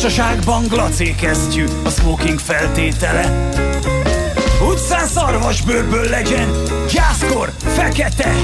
[0.00, 3.48] Társaságban glacékesztyű a smoking feltétele.
[4.68, 6.48] Utcán szarvasbőrből legyen,
[6.92, 8.34] gyászkor fekete.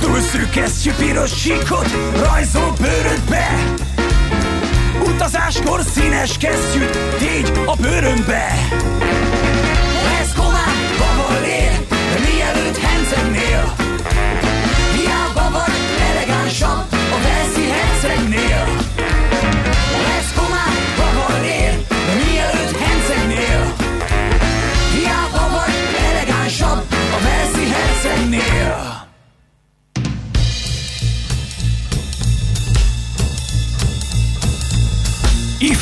[0.00, 3.46] Túl szűk kesztyű piros síkot rajzol bőrödbe.
[5.04, 8.46] Utazáskor színes kesztyűt tégy a bőrömbe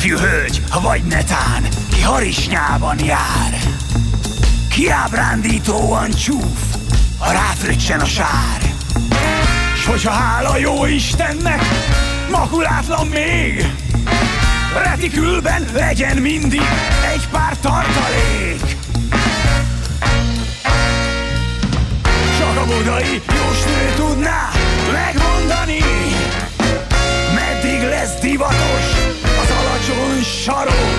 [0.05, 3.59] Ifjú hölgy, vagy netán, ki harisnyában jár.
[4.69, 6.75] Kiábrándítóan csúf,
[7.19, 8.73] ha ráfröccsen a sár.
[9.75, 11.61] S hogyha hála jó Istennek,
[12.31, 13.65] makulátlan még,
[14.83, 16.65] retikülben legyen mindig
[17.13, 18.77] egy pár tartalék.
[22.39, 24.54] Csak a budai jósnő tudná
[30.45, 30.95] sarok.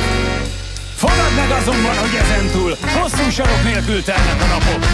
[0.97, 4.85] Fogad meg azonban, hogy ezentúl hosszú sarok nélkül telnek a napok.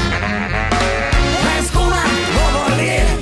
[1.59, 3.22] Ez komán baba lér,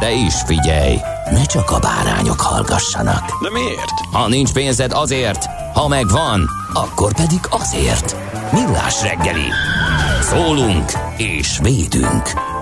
[0.00, 0.96] De is figyelj,
[1.30, 3.42] ne csak a bárányok hallgassanak.
[3.42, 4.00] De miért?
[4.12, 8.16] Ha nincs pénzed azért, ha megvan, akkor pedig azért.
[8.52, 9.48] Millás reggeli.
[10.20, 12.54] Szólunk és védünk.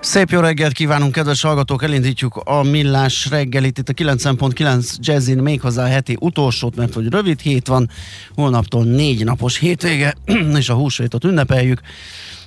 [0.00, 1.82] Szép jó reggelt kívánunk, kedves hallgatók!
[1.82, 7.40] Elindítjuk a millás reggelit itt a 9.9 Jazzin, méghozzá a heti utolsót, mert hogy rövid
[7.40, 7.90] hét van,
[8.34, 10.14] holnaptól négy napos hétvége,
[10.58, 11.80] és a húsvétot ünnepeljük,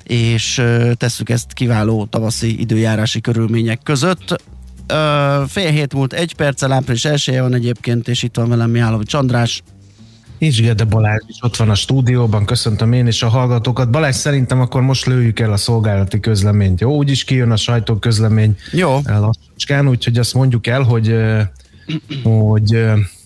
[0.08, 0.62] és
[0.94, 4.44] tesszük ezt kiváló tavaszi időjárási körülmények között.
[5.48, 9.64] Fél hét múlt egy perccel, április elsője van egyébként, és itt van velem Mihálovics András.
[10.38, 13.90] És Gede Balázs is ott van a stúdióban, köszöntöm én is a hallgatókat.
[13.90, 16.82] Balázs, szerintem akkor most lőjük el a szolgálati közleményt.
[16.82, 19.00] Jó, úgyis kijön a sajtóközlemény Jó.
[19.06, 21.16] lassacskán, úgyhogy azt mondjuk el, hogy,
[22.24, 22.84] hogy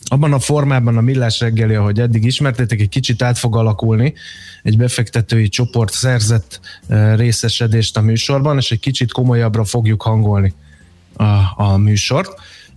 [0.10, 4.14] abban a formában a millás reggeli, ahogy eddig ismertétek, egy kicsit át fog alakulni.
[4.64, 10.54] Egy befektetői csoport szerzett ö, részesedést a műsorban, és egy kicsit komolyabbra fogjuk hangolni
[11.16, 12.30] a, a műsort.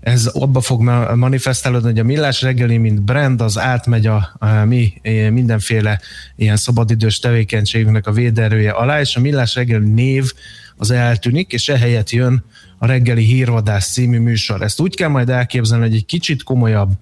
[0.03, 4.47] Ez abba fog ma- manifestálódni, hogy a Millás reggeli, mint brand, az átmegy a, a
[4.47, 6.00] mi eh, mindenféle
[6.37, 10.32] ilyen szabadidős tevékenységünknek a véderője alá, és a Millás reggeli név
[10.76, 12.44] az eltűnik, és ehelyett jön
[12.78, 14.62] a reggeli hírvadás című műsor.
[14.62, 16.96] Ezt úgy kell majd elképzelni, hogy egy kicsit komolyabb, eh,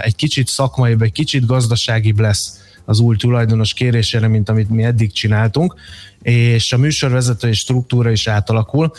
[0.00, 5.12] egy kicsit szakmaibb, egy kicsit gazdaságibb lesz az új tulajdonos kérésére, mint amit mi eddig
[5.12, 5.74] csináltunk,
[6.22, 8.92] és a műsorvezetői struktúra is átalakul.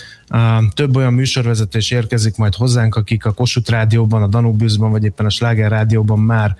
[0.73, 5.25] Több olyan műsorvezető is érkezik majd hozzánk, akik a Kossuth Rádióban, a Danubiusban, vagy éppen
[5.25, 6.55] a Sláger Rádióban már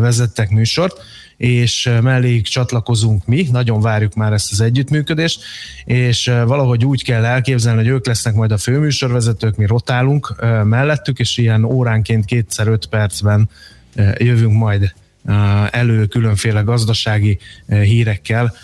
[0.00, 0.98] vezettek műsort,
[1.36, 5.42] és melléjük csatlakozunk mi, nagyon várjuk már ezt az együttműködést,
[5.84, 10.34] és valahogy úgy kell elképzelni, hogy ők lesznek majd a főműsorvezetők, mi rotálunk
[10.64, 13.48] mellettük, és ilyen óránként kétszer öt percben
[14.18, 14.94] jövünk majd
[15.70, 18.54] elő különféle gazdasági hírekkel,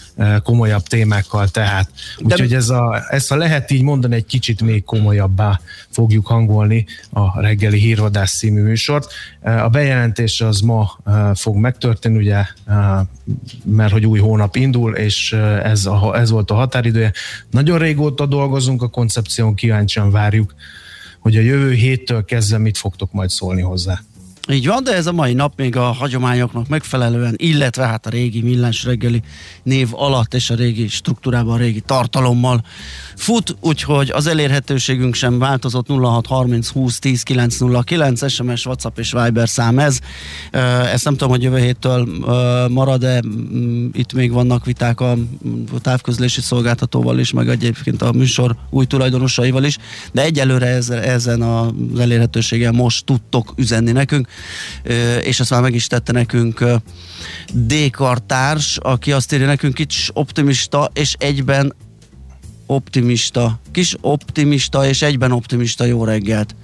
[0.42, 1.90] komolyabb témákkal tehát.
[2.18, 5.60] Úgyhogy ez a, ezt a lehet így mondani, egy kicsit még komolyabbá
[5.90, 9.12] fogjuk hangolni a reggeli hírvadás című műsort.
[9.42, 10.98] A bejelentés az ma
[11.34, 12.44] fog megtörténni, ugye,
[13.64, 15.32] mert hogy új hónap indul, és
[15.62, 17.12] ez, a, ez volt a határidője.
[17.50, 20.54] Nagyon régóta dolgozunk a koncepción, kíváncsian várjuk,
[21.18, 24.00] hogy a jövő héttől kezdve mit fogtok majd szólni hozzá.
[24.50, 28.42] Így van, de ez a mai nap még a hagyományoknak megfelelően, illetve hát a régi
[28.42, 29.22] millás reggeli
[29.62, 32.62] név alatt és a régi struktúrában, a régi tartalommal
[33.16, 39.78] fut, úgyhogy az elérhetőségünk sem változott 0630 20 10 909 SMS, WhatsApp és Viber szám
[39.78, 39.98] ez.
[40.92, 42.08] Ezt nem tudom, hogy jövő héttől
[42.68, 45.16] marad, de mm, itt még vannak viták a
[45.80, 49.78] távközlési szolgáltatóval is, meg egyébként a műsor új tulajdonosaival is,
[50.12, 54.30] de egyelőre ezen az elérhetőséggel most tudtok üzenni nekünk,
[55.22, 56.64] és ezt már meg is tette nekünk
[57.52, 61.74] D-kartárs, aki azt írja nekünk kicsi optimista, és egyben
[62.66, 66.54] optimista, kis optimista és egyben optimista jó reggelt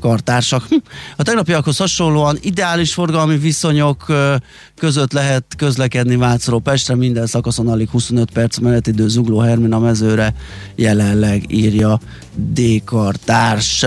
[0.00, 0.66] kartársak.
[0.68, 0.74] Hm.
[1.16, 4.12] A tegnapiakhoz hasonlóan ideális forgalmi viszonyok
[4.76, 10.34] között lehet közlekedni Vácról Pestre, minden szakaszon alig 25 perc menetidő Zugló Hermina mezőre
[10.74, 12.00] jelenleg írja
[12.34, 13.86] D-kartárs.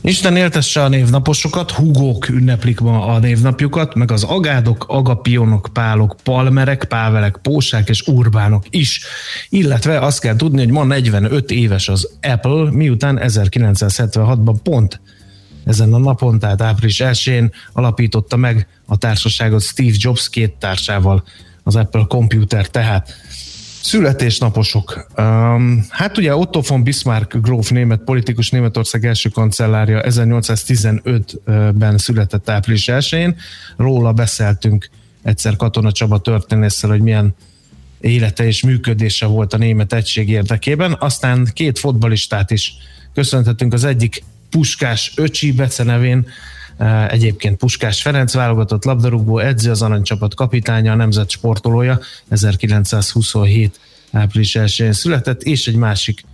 [0.00, 6.84] Isten éltesse a névnaposokat, hugók ünneplik ma a névnapjukat, meg az agádok, agapionok, pálok, palmerek,
[6.84, 9.00] pávelek, pósák és urbánok is.
[9.48, 15.00] Illetve azt kell tudni, hogy ma 45 éves az Apple, miután 1976-ban pont
[15.64, 21.24] ezen a napon, tehát április 1-én alapította meg a társaságot Steve Jobs két társával,
[21.62, 23.14] az Apple Computer tehát.
[23.88, 25.06] Születésnaposok.
[25.16, 32.84] Um, hát ugye Otto von Bismarck gróf német politikus Németország első kancellárja 1815-ben született április
[32.86, 33.36] 1-én.
[33.76, 34.90] Róla beszéltünk
[35.22, 37.34] egyszer Katona Csaba történésszel, hogy milyen
[38.00, 40.96] élete és működése volt a német egység érdekében.
[40.98, 42.72] Aztán két fotbalistát is
[43.14, 43.72] köszönhetünk.
[43.72, 46.26] Az egyik Puskás Öcsi Bece nevén,
[47.08, 53.80] egyébként Puskás Ferenc válogatott labdarúgó, edző az aranycsapat kapitánya, a nemzet sportolója, 1927
[54.12, 56.24] április 1 született, és egy másik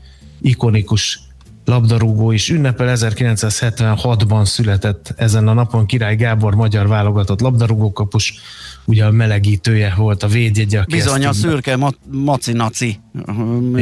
[0.40, 1.20] ikonikus
[1.64, 2.96] labdarúgó is ünnepel.
[2.96, 8.34] 1976-ban született ezen a napon Király Gábor magyar válogatott labdarúgókapus,
[8.84, 10.84] ugye a melegítője volt a védjegye.
[10.84, 13.00] Bizony a szürke ma- maci-naci,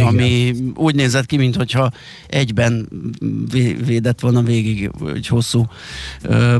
[0.00, 1.90] ami úgy nézett ki, mintha
[2.26, 2.88] egyben
[3.84, 5.66] védett volna végig egy hosszú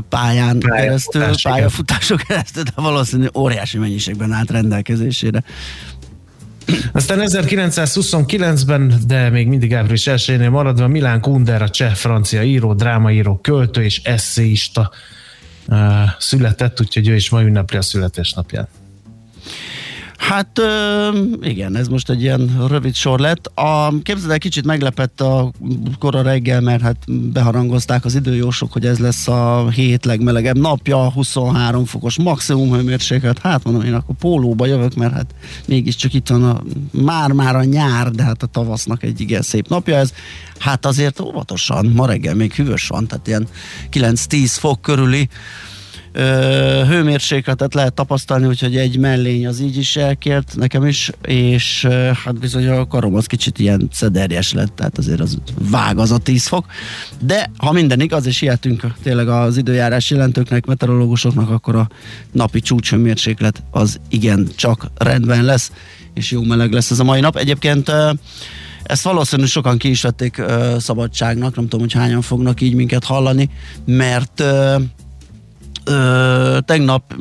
[0.09, 5.43] pályán keresztül, pályafutások keresztül, de valószínűleg óriási mennyiségben állt rendelkezésére.
[6.91, 13.39] Aztán 1929-ben, de még mindig április 1 maradva, Milán Kunder, a cseh francia író, drámaíró,
[13.41, 14.91] költő és eszéista
[16.19, 18.69] született, úgyhogy ő is ma ünnepli a születésnapját.
[20.27, 20.61] Hát
[21.41, 23.45] igen, ez most egy ilyen rövid sor lett.
[23.45, 25.51] A, képzeld el, kicsit meglepett a
[25.99, 26.97] kora reggel, mert hát
[27.31, 33.39] beharangozták az időjósok, hogy ez lesz a hét legmelegebb napja, 23 fokos maximum hőmérséklet.
[33.39, 35.35] Hát mondom, én akkor pólóba jövök, mert hát
[35.65, 36.61] mégiscsak itt van a,
[36.91, 40.13] már-már a nyár, de hát a tavasznak egy igen szép napja ez.
[40.57, 43.47] Hát azért óvatosan, ma reggel még hűvös van, tehát ilyen
[43.91, 45.29] 9-10 fok körüli
[46.87, 51.87] hőmérsékletet lehet tapasztalni, úgyhogy egy mellény az így is elkért nekem is, és
[52.23, 55.37] hát bizony a karom az kicsit ilyen szederjes lett, tehát azért az
[55.69, 56.65] vág az a 10 fok,
[57.19, 61.89] de ha minden igaz, és ilyetünk tényleg az időjárás jelentőknek, meteorológusoknak, akkor a
[62.31, 65.71] napi csúcshőmérséklet az igen csak rendben lesz,
[66.13, 67.35] és jó meleg lesz ez a mai nap.
[67.35, 67.91] Egyébként
[68.83, 70.41] ezt valószínűleg sokan ki is vették
[70.77, 73.49] szabadságnak, nem tudom, hogy hányan fognak így minket hallani,
[73.85, 74.75] mert ö,
[76.65, 77.15] tegnap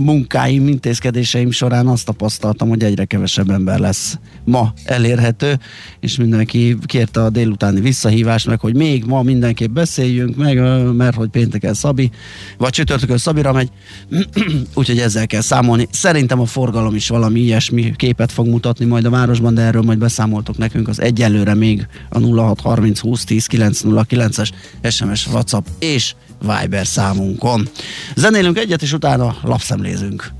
[0.00, 5.58] munkáim, intézkedéseim során azt tapasztaltam, hogy egyre kevesebb ember lesz ma elérhető,
[6.00, 10.60] és mindenki kérte a délutáni visszahívást, meg hogy még ma mindenképp beszéljünk, meg,
[10.92, 12.10] mert hogy pénteken Szabi,
[12.58, 13.70] vagy csütörtökön Szabira megy,
[14.74, 15.88] úgyhogy ezzel kell számolni.
[15.90, 19.98] Szerintem a forgalom is valami ilyesmi képet fog mutatni majd a városban, de erről majd
[19.98, 24.50] beszámoltok nekünk az egyelőre még a 0630 20 10 909-es
[24.82, 27.68] SMS, WhatsApp és Viber számunkon.
[28.14, 30.39] Zenélünk egyet, és utána lapszemlézünk.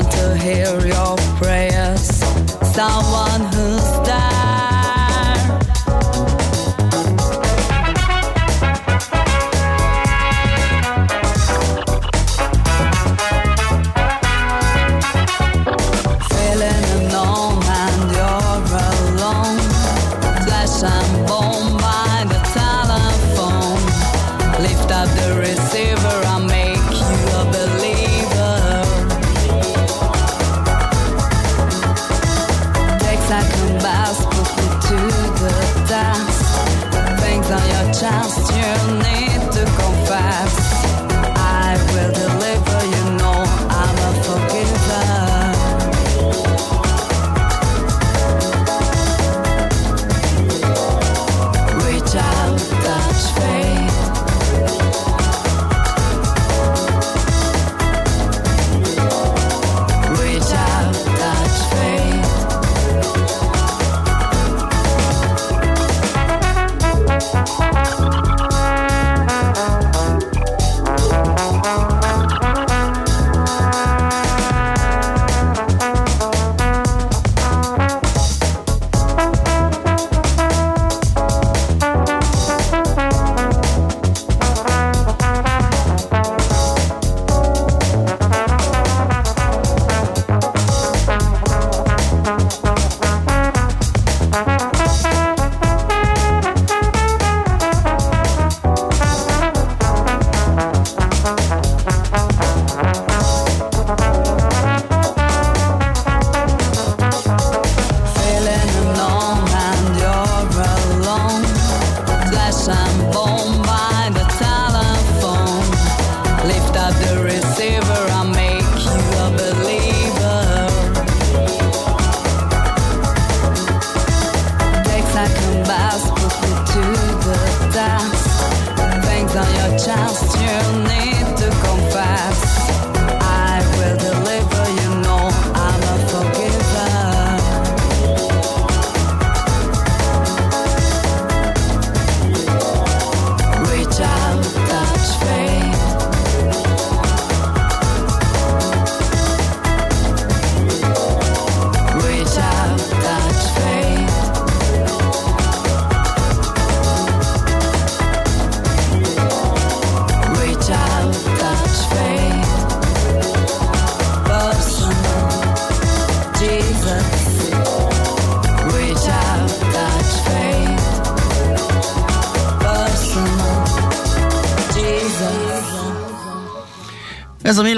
[0.00, 2.06] Someone to hear your prayers,
[2.74, 3.29] someone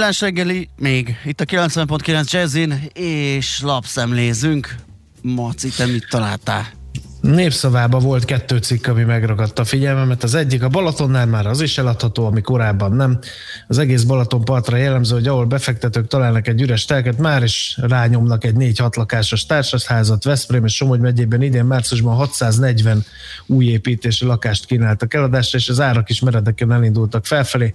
[0.02, 4.74] millás reggeli még itt a 90.9 Jazzin, és lapszemlézünk.
[5.20, 6.81] Maci, te mit találtál?
[7.22, 10.22] Népszavában volt kettő cikk, ami megragadta a figyelmemet.
[10.22, 13.18] Az egyik a Balatonnál már az is eladható, ami korábban nem.
[13.66, 18.44] Az egész Balaton partra jellemző, hogy ahol befektetők találnak egy üres telket, már is rányomnak
[18.44, 20.24] egy 4-6 lakásos társasházat.
[20.24, 23.04] Veszprém és Somogy megyében idén márciusban 640
[23.46, 27.72] új építési lakást kínáltak eladásra, és az árak is meredeken elindultak felfelé.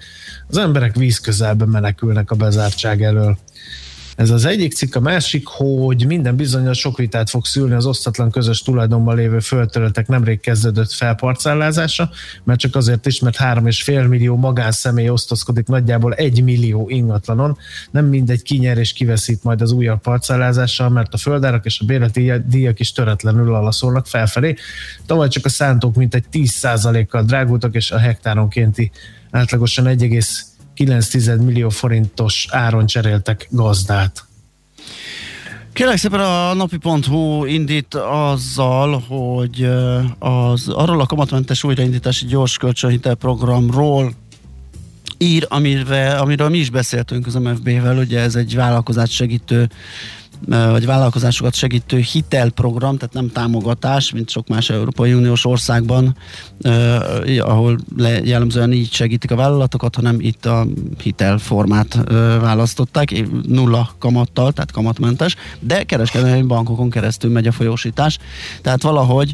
[0.48, 3.38] Az emberek víz közelbe menekülnek a bezártság elől.
[4.18, 8.32] Ez az egyik cikk, a másik, hogy minden bizonyos sok vitát fog szülni az osztatlan
[8.32, 12.10] közös tulajdonban lévő földterületek nemrég kezdődött felparcellázása,
[12.44, 17.58] mert csak azért is, mert 3,5 millió magánszemély osztozkodik nagyjából 1 millió ingatlanon.
[17.92, 22.32] Nem mindegy kinyer és kiveszít majd az újabb parcellázással, mert a földárak és a bérleti
[22.48, 24.56] díjak is töretlenül alaszolnak felfelé.
[25.06, 28.92] Tavaly csak a szántók mintegy 10%-kal drágultak, és a hektáronkénti
[29.32, 30.18] átlagosan 1,
[30.86, 34.26] 9 millió forintos áron cseréltek gazdát.
[35.74, 39.70] Kérlek szépen a napi.hu indít azzal, hogy
[40.20, 44.12] az, arról a kamatmentes újraindítási gyors kölcsönhitel programról
[45.18, 49.70] ír, amiről, amiről mi is beszéltünk az MFB-vel, ugye ez egy vállalkozás segítő
[50.46, 56.16] vagy vállalkozásokat segítő hitelprogram, tehát nem támogatás, mint sok más Európai Uniós országban,
[57.40, 60.68] ahol le, jellemzően így segítik a vállalatokat, hanem itt a
[61.04, 62.00] hitelformát
[62.42, 68.18] választották, nulla kamattal, tehát kamatmentes, de kereskedelmi bankokon keresztül megy a folyósítás,
[68.62, 69.34] tehát valahogy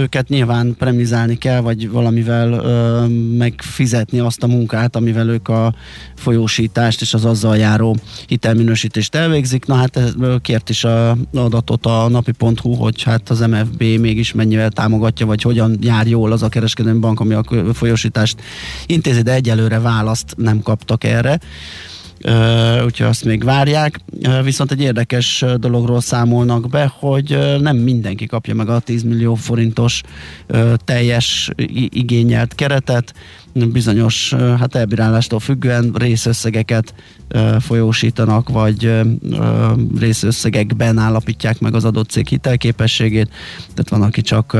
[0.00, 5.74] őket nyilván premizálni kell, vagy valamivel ö, megfizetni azt a munkát, amivel ők a
[6.16, 7.96] folyósítást és az azzal járó
[8.26, 9.66] hitelminősítést elvégzik.
[9.66, 10.00] Na hát
[10.42, 15.78] kért is a adatot a napi.hu, hogy hát az MFB mégis mennyivel támogatja, vagy hogyan
[15.80, 18.40] jár jól az a kereskedelmi bank, ami a folyósítást
[18.86, 21.38] intézi, de egyelőre választ nem kaptak erre
[22.84, 24.00] úgyhogy azt még várják.
[24.42, 30.00] Viszont egy érdekes dologról számolnak be, hogy nem mindenki kapja meg a 10 millió forintos
[30.84, 31.50] teljes
[31.88, 33.14] igényelt keretet,
[33.52, 36.94] bizonyos hát elbírálástól függően részösszegeket
[37.60, 39.00] folyósítanak, vagy
[39.98, 43.30] részösszegekben állapítják meg az adott cég hitelképességét,
[43.74, 44.56] tehát van, aki csak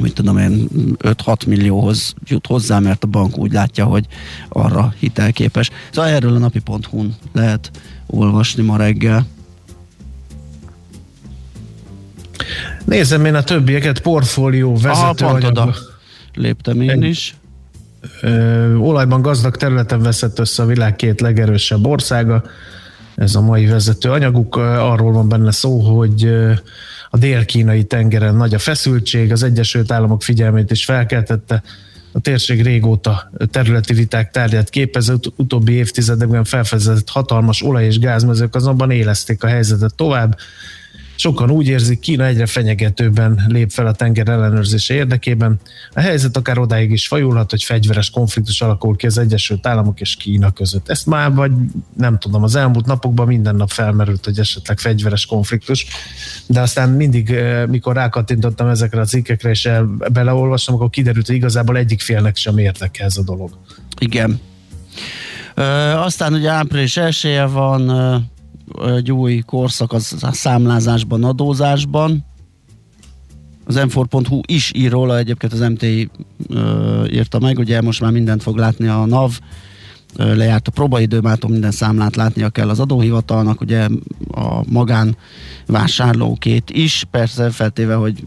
[0.00, 4.06] mit tudom én, 5-6 millióhoz jut hozzá, mert a bank úgy látja, hogy
[4.48, 5.70] arra hitelképes.
[5.92, 7.70] Szóval erről a napi.hu-n lehet
[8.06, 9.26] olvasni ma reggel.
[12.84, 15.74] Nézem én a többieket, portfólió vezető ah, oda
[16.34, 17.36] léptem én is.
[18.20, 22.42] Ö, olajban gazdag területen veszett össze a világ két legerősebb országa.
[23.14, 24.56] Ez a mai vezető anyaguk.
[24.56, 26.30] Arról van benne szó, hogy
[27.10, 31.62] a dél-kínai tengeren nagy a feszültség, az Egyesült Államok figyelmét is felkeltette,
[32.12, 38.90] a térség régóta területi viták tárgyát képező utóbbi évtizedekben felfedezett hatalmas olaj- és gázmezők azonban
[38.90, 40.38] élezték a helyzetet tovább,
[41.20, 45.60] Sokan úgy érzik, Kína egyre fenyegetőbben lép fel a tenger ellenőrzése érdekében.
[45.92, 50.16] A helyzet akár odáig is fajulhat, hogy fegyveres konfliktus alakul ki az Egyesült Államok és
[50.16, 50.88] Kína között.
[50.88, 51.52] Ezt már vagy
[51.96, 55.86] nem tudom, az elmúlt napokban minden nap felmerült, hogy esetleg fegyveres konfliktus,
[56.46, 59.68] de aztán mindig, eh, mikor rákattintottam ezekre a cikkekre, és
[60.12, 63.58] beleolvastam, akkor kiderült, hogy igazából egyik félnek sem érdeke ez a dolog.
[63.98, 64.40] Igen.
[65.54, 67.90] Ö, aztán ugye április elsője van,
[68.78, 72.24] egy új korszak az a számlázásban, adózásban.
[73.64, 74.00] Az m
[74.46, 76.10] is ír róla, egyébként az MTI
[76.48, 79.38] ö, írta meg, ugye most már mindent fog látni a NAV,
[80.16, 83.88] ö, lejárt a próbaidő, mától minden számlát látnia kell az adóhivatalnak, ugye
[84.30, 85.16] a magán
[85.66, 88.26] vásárlókét is, persze feltéve, hogy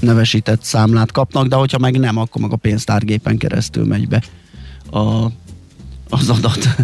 [0.00, 4.22] nevesített számlát kapnak, de hogyha meg nem, akkor meg a pénztárgépen keresztül megy be
[4.90, 5.30] a,
[6.08, 6.76] az adat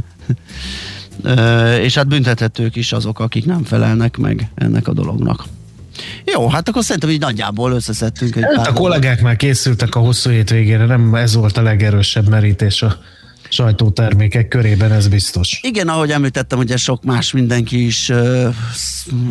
[1.80, 5.44] és hát büntethetők is azok, akik nem felelnek meg ennek a dolognak.
[6.24, 10.00] Jó, hát akkor szerintem így nagyjából összeszedtünk egy hát pár A kollégák már készültek a
[10.00, 12.98] hosszú hétvégére, nem ez volt a legerősebb merítés a
[13.52, 15.60] sajtótermékek körében, ez biztos.
[15.62, 18.08] Igen, ahogy említettem, ugye sok más mindenki is,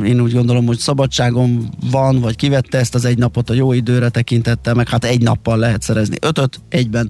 [0.06, 4.10] én úgy gondolom, hogy szabadságon van, vagy kivette ezt az egy napot a jó időre
[4.10, 7.10] tekintette, meg hát egy nappal lehet szerezni ötöt egyben,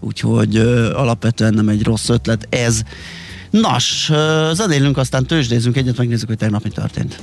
[0.00, 0.56] úgyhogy
[0.94, 2.82] alapvetően nem egy rossz ötlet ez.
[3.50, 4.10] Nos,
[4.52, 7.18] zenélünk, aztán tőzsdézünk egyet, megnézzük, hogy tegnap mi történt.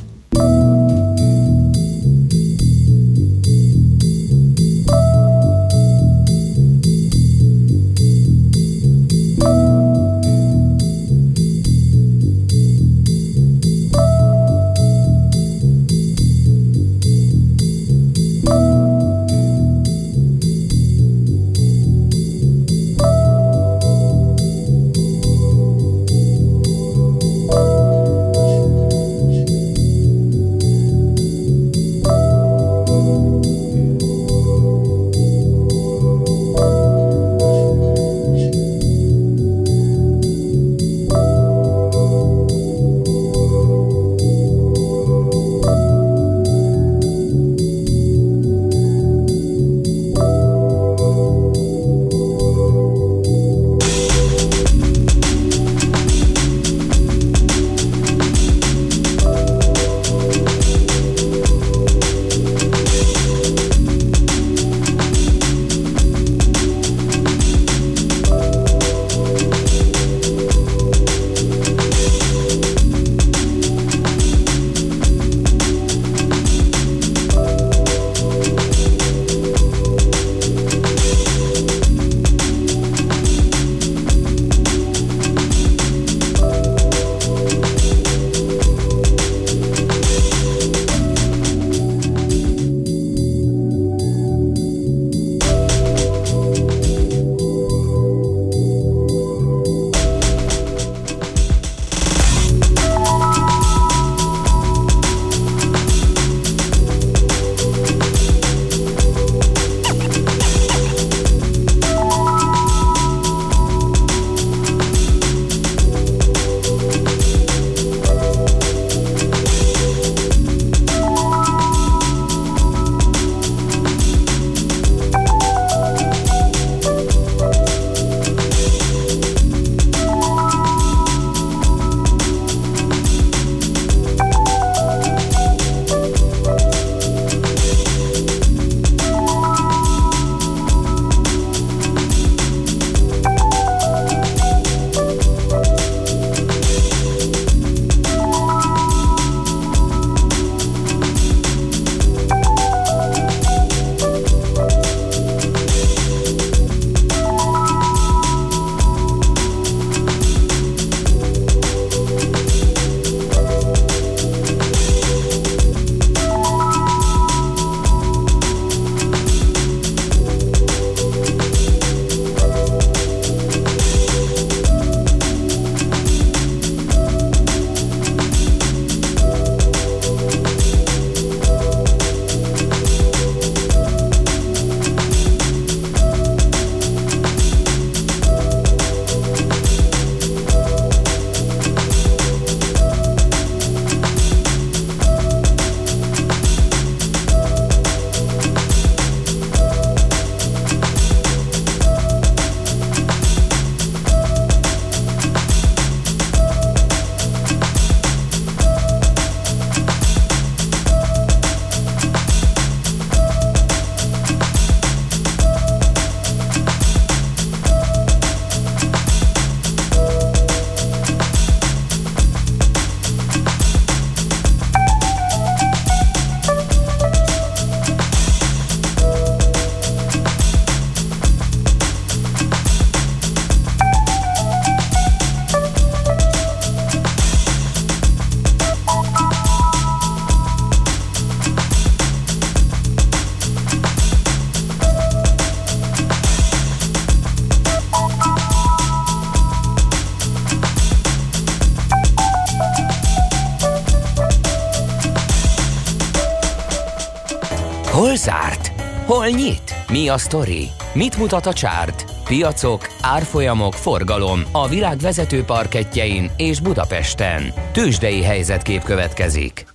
[259.25, 259.75] Hol nyit?
[259.91, 260.67] Mi a sztori?
[260.93, 262.05] Mit mutat a csárt?
[262.23, 267.53] Piacok, árfolyamok, forgalom a világ vezető parketjein és Budapesten.
[267.71, 269.65] Tősdei helyzetkép következik.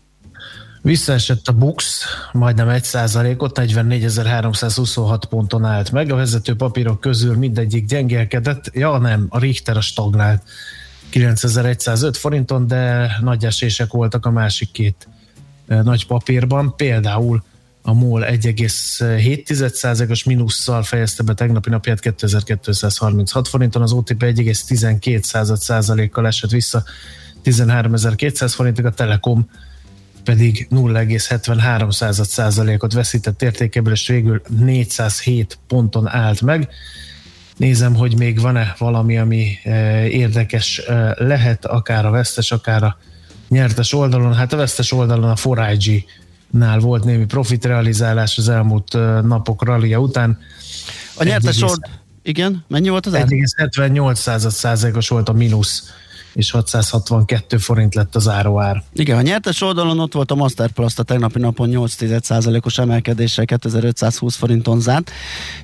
[0.82, 2.86] Visszaesett a Bux, majdnem 1
[3.36, 6.12] ot 44.326 ponton állt meg.
[6.12, 8.70] A vezető papírok közül mindegyik gyengélkedett.
[8.72, 10.42] Ja nem, a Richter a stagnált
[11.08, 15.08] 9105 forinton, de nagy esések voltak a másik két
[15.66, 16.76] nagy papírban.
[16.76, 17.42] Például
[17.82, 26.84] a MOL 1,7%-os mínusszal fejezte be tegnapi napját 2236 forinton, az OTP 1,12%-kal esett vissza
[27.44, 29.50] 13.200 forintig, a Telekom
[30.24, 36.68] pedig 0,73%-ot veszített értékéből, és végül 407 ponton állt meg.
[37.56, 39.58] Nézem, hogy még van-e valami, ami
[40.08, 40.82] érdekes
[41.16, 42.98] lehet, akár a vesztes, akár a
[43.48, 44.34] nyertes oldalon.
[44.34, 46.04] Hát a vesztes oldalon a 4
[46.50, 50.38] nál volt némi profitrealizálás az elmúlt napok rallia után.
[51.14, 51.80] A nyertes old,
[52.22, 55.92] igen, mennyi volt az 1,78 százalékos volt a mínusz
[56.32, 58.82] és 662 forint lett az áróár.
[58.92, 61.96] Igen, a nyertes oldalon ott volt a Masterplast a tegnapi napon 8
[62.62, 65.10] os emelkedéssel 2520 forinton zárt,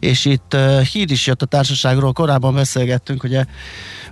[0.00, 3.44] és itt uh, hír is jött a társaságról, korábban beszélgettünk, ugye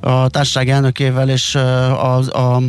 [0.00, 2.62] a társaság elnökével, és a, a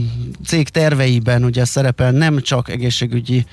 [0.45, 3.45] cég terveiben ugye szerepel nem csak egészségügyi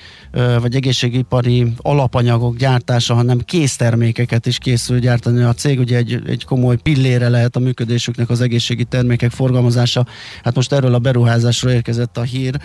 [0.59, 5.79] vagy egészségipari alapanyagok gyártása, hanem késztermékeket is készül gyártani a cég.
[5.79, 10.05] Ugye egy, egy komoly pillére lehet a működésüknek az egészségi termékek forgalmazása.
[10.43, 12.55] Hát most erről a beruházásról érkezett a hír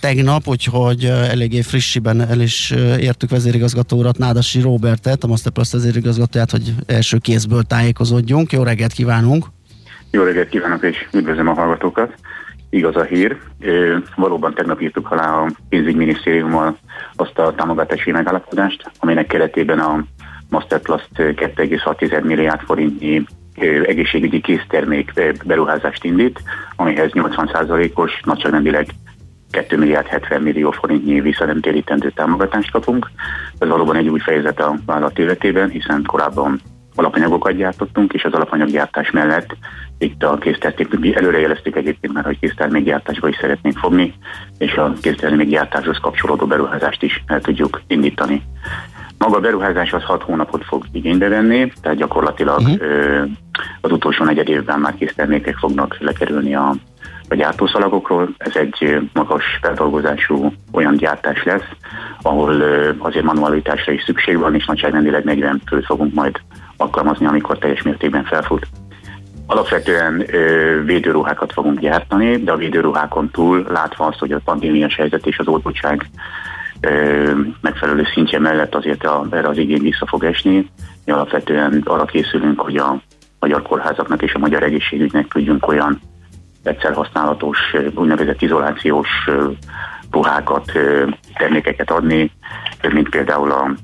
[0.00, 6.74] tegnap, úgyhogy eléggé frissiben el is értük vezérigazgató urat, Nádasi Robertet, a Masterplast vezérigazgatóját, hogy
[6.86, 8.52] első kézből tájékozódjunk.
[8.52, 9.46] Jó reggelt kívánunk!
[10.10, 12.14] Jó reggelt kívánok, és üdvözlöm a hallgatókat.
[12.70, 13.36] Igaz a hír.
[14.16, 16.78] Valóban tegnap írtuk alá a pénzügyminisztériummal
[17.16, 20.04] azt a támogatási megállapodást, aminek keretében a
[20.48, 23.26] Masterplast 2,6 milliárd forintnyi
[23.62, 25.12] egészségügyi késztermék
[25.44, 26.42] beruházást indít,
[26.76, 28.86] amihez 80%-os, nagyságrendileg
[29.50, 33.10] 2 milliárd 70 millió forintnyi visszanemtérítendő támogatást kapunk.
[33.58, 36.60] Ez valóban egy új fejezet a vállalat életében, hiszen korábban
[36.94, 39.56] alapanyagokat gyártottunk, és az alapanyaggyártás mellett
[39.98, 44.14] itt a késztermék, előrejeleztük egyébként már, hogy késztermékgyártásba is szeretnénk fogni,
[44.58, 48.42] és a késztermékgyártáshoz kapcsolódó beruházást is el tudjuk indítani.
[49.24, 52.80] Maga a beruházás az 6 hónapot fog igénybe venni, tehát gyakorlatilag uh-huh.
[52.80, 53.22] ö,
[53.80, 56.74] az utolsó negyed évben már késztermékek fognak lekerülni a,
[57.28, 58.28] a gyártószalagokról.
[58.36, 61.68] Ez egy magas feldolgozású olyan gyártás lesz,
[62.22, 66.40] ahol ö, azért manualitásra is szükség van, és nagyságrendileg 40 főt fogunk majd
[66.76, 68.66] alkalmazni, amikor teljes mértékben felfut.
[69.46, 75.26] Alapvetően ö, védőruhákat fogunk gyártani, de a védőruhákon túl látva azt, hogy a pandémiás helyzet
[75.26, 76.10] és az oltottság
[77.60, 80.70] megfelelő szintje mellett azért a, erre az igény vissza fog esni.
[81.04, 83.02] Mi alapvetően arra készülünk, hogy a
[83.38, 86.00] magyar kórházaknak és a magyar egészségügynek tudjunk olyan
[86.62, 87.58] egyszer használatos,
[87.94, 89.08] úgynevezett izolációs
[90.10, 90.72] ruhákat,
[91.34, 92.32] termékeket adni,
[92.92, 93.74] mint például a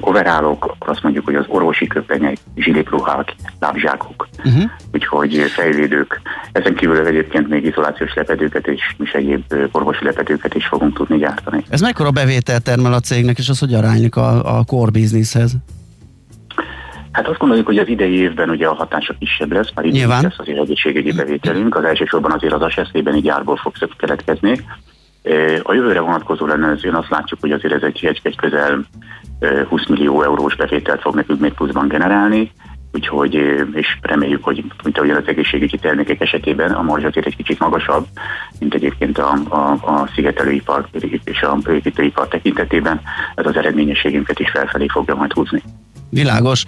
[0.00, 4.70] overálok, akkor azt mondjuk, hogy az orvosi köpenyek, zsilipruhák, lábzsákok, uh-huh.
[4.92, 6.20] úgyhogy fejvédők.
[6.52, 11.64] Ezen kívül egyébként még izolációs lepedőket és, és egyéb orvosi lepedőket is fogunk tudni gyártani.
[11.68, 15.56] Ez mekkora bevétel termel a cégnek, és az hogy aránylik a, a core businesshez?
[17.12, 20.38] Hát azt gondoljuk, hogy az idei évben ugye a hatása kisebb lesz, már így lesz
[20.38, 24.60] az egészségügyi bevételünk, az elsősorban azért az ASSZ-ben így árból fog keletkezni,
[25.62, 28.84] a jövőre vonatkozó lenne, én azt látjuk, hogy azért ez egy, egy, egy közel
[29.68, 32.52] 20 millió eurós bevételt fog nekünk még pluszban generálni,
[32.92, 33.34] úgyhogy,
[33.72, 38.06] és reméljük, hogy mint ahogy az egészségügyi termékek esetében a marzs azért egy kicsit magasabb,
[38.58, 40.88] mint egyébként a, a, a szigetelőipar
[41.24, 43.00] és a építőipar tekintetében,
[43.34, 45.62] ez az eredményességünket is felfelé fogja majd húzni.
[46.10, 46.64] Világos.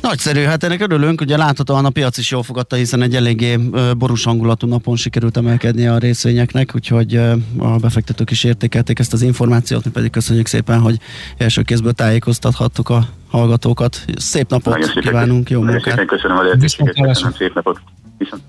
[0.00, 3.56] Nagyszerű, hát ennek örülünk, ugye láthatóan a piac is jól fogadta, hiszen egy eléggé
[3.98, 7.14] borús hangulatú napon sikerült emelkedni a részvényeknek, úgyhogy
[7.58, 10.98] a befektetők is értékelték ezt az információt, mi pedig köszönjük szépen, hogy
[11.36, 14.04] első kézből tájékoztathattuk a hallgatókat.
[14.16, 16.06] Szép napot Nagyon kívánunk, jó munkát!
[16.06, 17.80] Köszönöm a lehetőséget, köszönöm szép napot!
[18.18, 18.42] Viszont.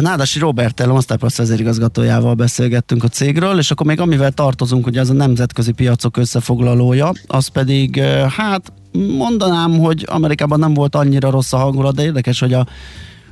[0.00, 5.10] Nádasi Robertel, a Masterpass vezérigazgatójával beszélgettünk a cégről, és akkor még amivel tartozunk, hogy ez
[5.10, 8.00] a nemzetközi piacok összefoglalója, az pedig
[8.36, 8.72] hát
[9.16, 12.66] mondanám, hogy Amerikában nem volt annyira rossz a hangulat, de érdekes, hogy a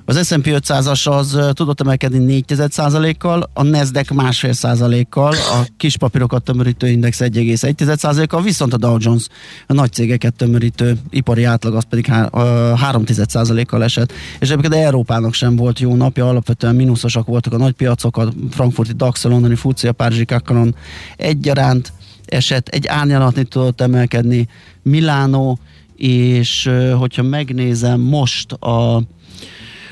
[0.09, 6.89] az S&P 500-as az tudott emelkedni 4%-kal, a Nasdaq másfél százalékkal, a kis papírokat tömörítő
[6.89, 9.27] index 1,1%-kal, viszont a Dow Jones
[9.67, 14.13] a nagy cégeket tömörítő ipari átlag az pedig 3,1%-kal esett.
[14.39, 18.93] És egyébként Európának sem volt jó napja, alapvetően mínuszosak voltak a nagy piacok, a frankfurti
[18.93, 20.75] DAX, a londoni FUCI, párizsi Kakaron
[21.17, 21.93] egyaránt,
[22.25, 24.49] esett, egy árnyalatni tudott emelkedni
[24.83, 25.59] Milánó,
[25.97, 29.03] és hogyha megnézem most a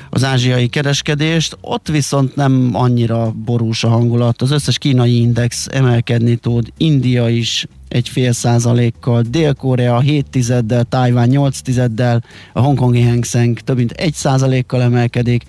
[0.09, 4.41] az ázsiai kereskedést, ott viszont nem annyira borús a hangulat.
[4.41, 11.27] Az összes kínai index emelkedni tud, India is egy fél százalékkal, Dél-Korea 7 tizeddel, Tájván
[11.27, 15.43] 8 tizeddel, a hongkongi Hang Seng több mint 1 százalékkal emelkedik.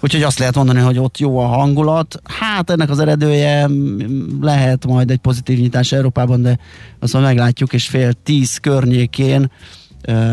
[0.00, 2.20] Úgyhogy azt lehet mondani, hogy ott jó a hangulat.
[2.24, 3.68] Hát ennek az eredője
[4.40, 6.58] lehet majd egy pozitív nyitás Európában, de
[6.98, 9.50] azt majd meglátjuk, és fél tíz környékén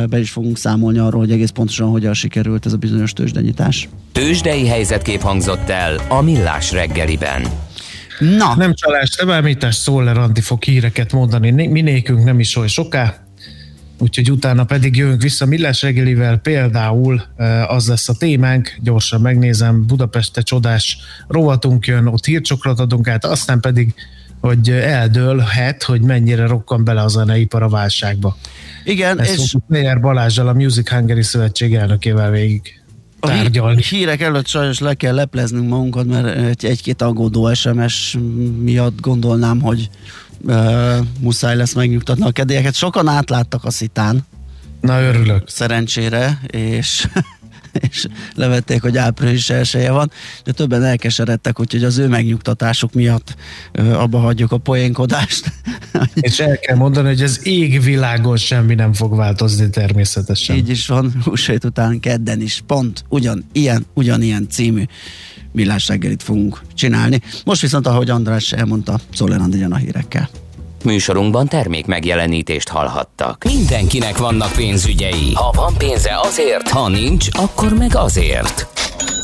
[0.09, 3.89] be is fogunk számolni arról, hogy egész pontosan hogyan sikerült ez a bizonyos tőzsdenyítás.
[4.11, 7.43] Tőzsdei helyzetkép hangzott el a Millás reggeliben.
[8.19, 11.49] Na, Nem csalás, temelmítás, Szoller Andi fog híreket mondani.
[11.49, 13.25] Né- Mi nékünk nem is oly soká,
[13.99, 17.21] úgyhogy utána pedig jövünk vissza Millás reggelivel, például
[17.67, 23.59] az lesz a témánk, gyorsan megnézem, Budapeste csodás rovatunk jön, ott hírcsokrot adunk át, aztán
[23.59, 23.93] pedig
[24.41, 28.37] hogy eldőlhet, hogy mennyire rokkan bele a zeneipar a válságba.
[28.83, 32.81] igen, Ezt és Meyer Balázsal, a Music Hungary Szövetség elnökével végig
[33.19, 33.81] a tárgyalni.
[33.89, 38.17] hírek előtt sajnos le kell lepleznünk magunkat, mert egy- egy-két aggódó SMS
[38.61, 39.89] miatt gondolnám, hogy
[40.41, 42.73] uh, muszáj lesz megnyugtatni a kedélyeket.
[42.73, 44.25] Sokan átláttak a szitán,
[44.81, 45.49] Na örülök.
[45.49, 47.07] szerencsére, és,
[47.89, 50.11] és levették, hogy április elsője van,
[50.43, 53.35] de többen elkeseredtek, úgyhogy az ő megnyugtatásuk miatt
[53.93, 55.51] abba hagyjuk a poénkodást.
[56.13, 60.55] És el kell mondani, hogy az égvilágon semmi nem fog változni természetesen.
[60.55, 64.83] Így is van, húsvét után kedden is pont ugyan ilyen, ugyanilyen című
[65.51, 67.21] millás reggelit fogunk csinálni.
[67.45, 70.29] Most viszont, ahogy András elmondta, Szoller a hírekkel.
[70.83, 73.43] Műsorunkban termék megjelenítést hallhattak.
[73.43, 75.33] Mindenkinek vannak pénzügyei.
[75.33, 78.67] Ha van pénze azért, ha nincs, akkor meg azért.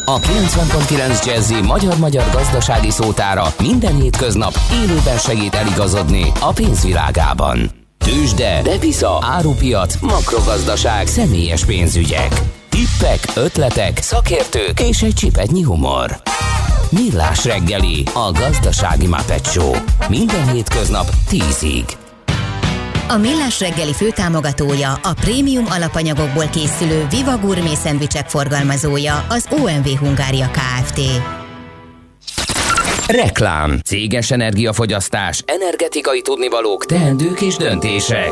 [0.05, 7.71] A 90.9 Jazzy magyar-magyar gazdasági szótára minden hétköznap élőben segít eligazodni a pénzvilágában.
[7.97, 12.41] Tőzsde, depisza, árupiac, makrogazdaság, személyes pénzügyek.
[12.77, 16.21] Tippek, ötletek, szakértők és egy csipetnyi humor.
[16.89, 19.73] Millás reggeli, a gazdasági Muppet Show.
[20.09, 21.91] Minden hétköznap 10-ig.
[23.07, 30.51] A Millás reggeli főtámogatója, a prémium alapanyagokból készülő Viva Gourmet szendvicsek forgalmazója, az OMV Hungária
[30.51, 31.01] Kft.
[33.07, 38.31] Reklám, céges energiafogyasztás, energetikai tudnivalók, teendők és döntések.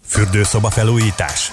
[0.11, 1.51] Fürdőszoba felújítás?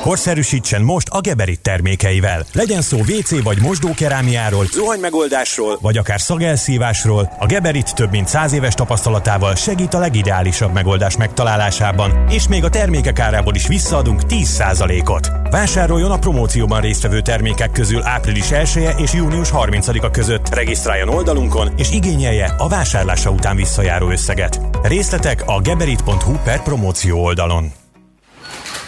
[0.00, 2.44] Korszerűsítsen most a Geberit termékeivel.
[2.52, 8.74] Legyen szó WC vagy mosdókerámiáról, zuhanymegoldásról, vagy akár szagelszívásról, a Geberit több mint száz éves
[8.74, 15.30] tapasztalatával segít a legideálisabb megoldás megtalálásában, és még a termékek árából is visszaadunk 10%-ot.
[15.50, 20.54] Vásároljon a promócióban résztvevő termékek közül április 1 -e és június 30-a között.
[20.54, 24.60] Regisztráljon oldalunkon, és igényelje a vásárlása után visszajáró összeget.
[24.82, 27.83] Részletek a geberit.hu per promóció oldalon.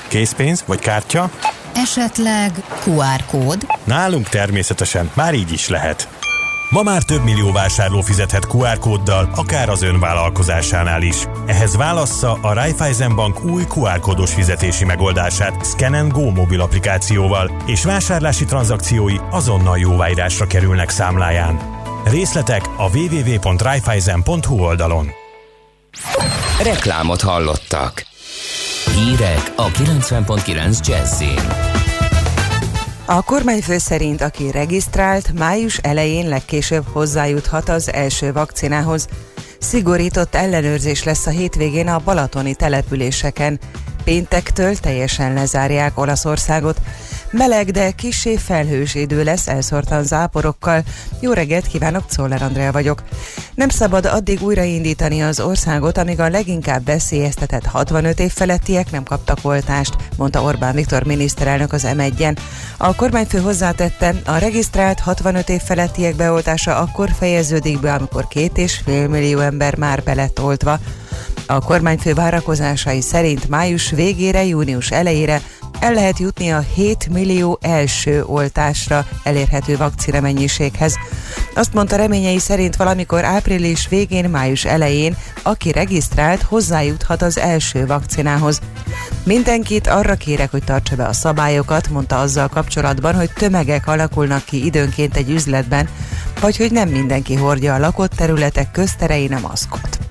[0.09, 1.31] Készpénz vagy kártya?
[1.75, 2.53] Esetleg
[2.85, 3.66] QR kód?
[3.85, 6.09] Nálunk természetesen már így is lehet.
[6.71, 11.16] Ma már több millió vásárló fizethet QR kóddal, akár az ön vállalkozásánál is.
[11.47, 17.85] Ehhez válassza a Raiffeisen Bank új QR kódos fizetési megoldását Scan Go mobil applikációval, és
[17.85, 21.61] vásárlási tranzakciói azonnal jóváírásra kerülnek számláján.
[22.05, 25.11] Részletek a www.raiffeisen.hu oldalon.
[26.62, 28.07] Reklámot hallottak.
[28.97, 31.41] Hírek a 90.9 Jazzin.
[33.07, 39.07] A kormányfő szerint, aki regisztrált, május elején legkésőbb hozzájuthat az első vakcinához.
[39.59, 43.61] Szigorított ellenőrzés lesz a hétvégén a balatoni településeken.
[44.05, 46.81] Péntektől teljesen lezárják Olaszországot.
[47.31, 50.83] Meleg, de kisé felhős idő lesz elszórtan záporokkal.
[51.21, 53.03] Jó reggelt kívánok, Czoller Andrea vagyok.
[53.55, 59.39] Nem szabad addig újraindítani az országot, amíg a leginkább veszélyeztetett 65 év felettiek nem kaptak
[59.43, 62.37] oltást, mondta Orbán Viktor miniszterelnök az M1-en.
[62.77, 68.81] A kormányfő hozzátette, a regisztrált 65 év felettiek beoltása akkor fejeződik be, amikor két és
[68.85, 70.79] fél millió ember már belett oltva.
[71.47, 75.41] A kormányfő várakozásai szerint május végére, június elejére
[75.81, 80.95] el lehet jutni a 7 millió első oltásra elérhető vakcina mennyiséghez.
[81.55, 88.61] Azt mondta reményei szerint valamikor április végén, május elején, aki regisztrált, hozzájuthat az első vakcinához.
[89.25, 94.65] Mindenkit arra kérek, hogy tartsa be a szabályokat, mondta azzal kapcsolatban, hogy tömegek alakulnak ki
[94.65, 95.89] időnként egy üzletben,
[96.41, 100.06] vagy hogy nem mindenki hordja a lakott területek közterein a maszkot.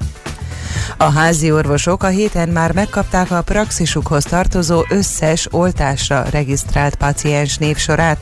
[0.98, 8.20] A házi orvosok a héten már megkapták a praxisukhoz tartozó összes oltásra regisztrált paciens névsorát.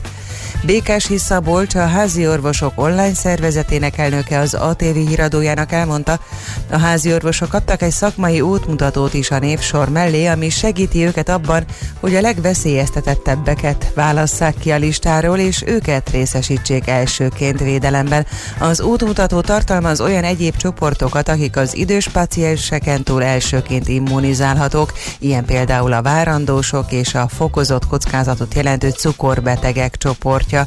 [0.62, 6.20] Békás Szabolcs, a házi orvosok online szervezetének elnöke az ATV híradójának elmondta,
[6.70, 11.64] a házi orvosok kaptak egy szakmai útmutatót is a névsor mellé, ami segíti őket abban,
[12.00, 18.26] hogy a legveszélyeztetettebbeket válasszák ki a listáról, és őket részesítsék elsőként védelemben.
[18.58, 25.92] Az útmutató tartalmaz olyan egyéb csoportokat, akik az idős pacienseken túl elsőként immunizálhatók, ilyen például
[25.92, 30.66] a várandósok és a fokozott kockázatot jelentő cukorbetegek csoportja tartja.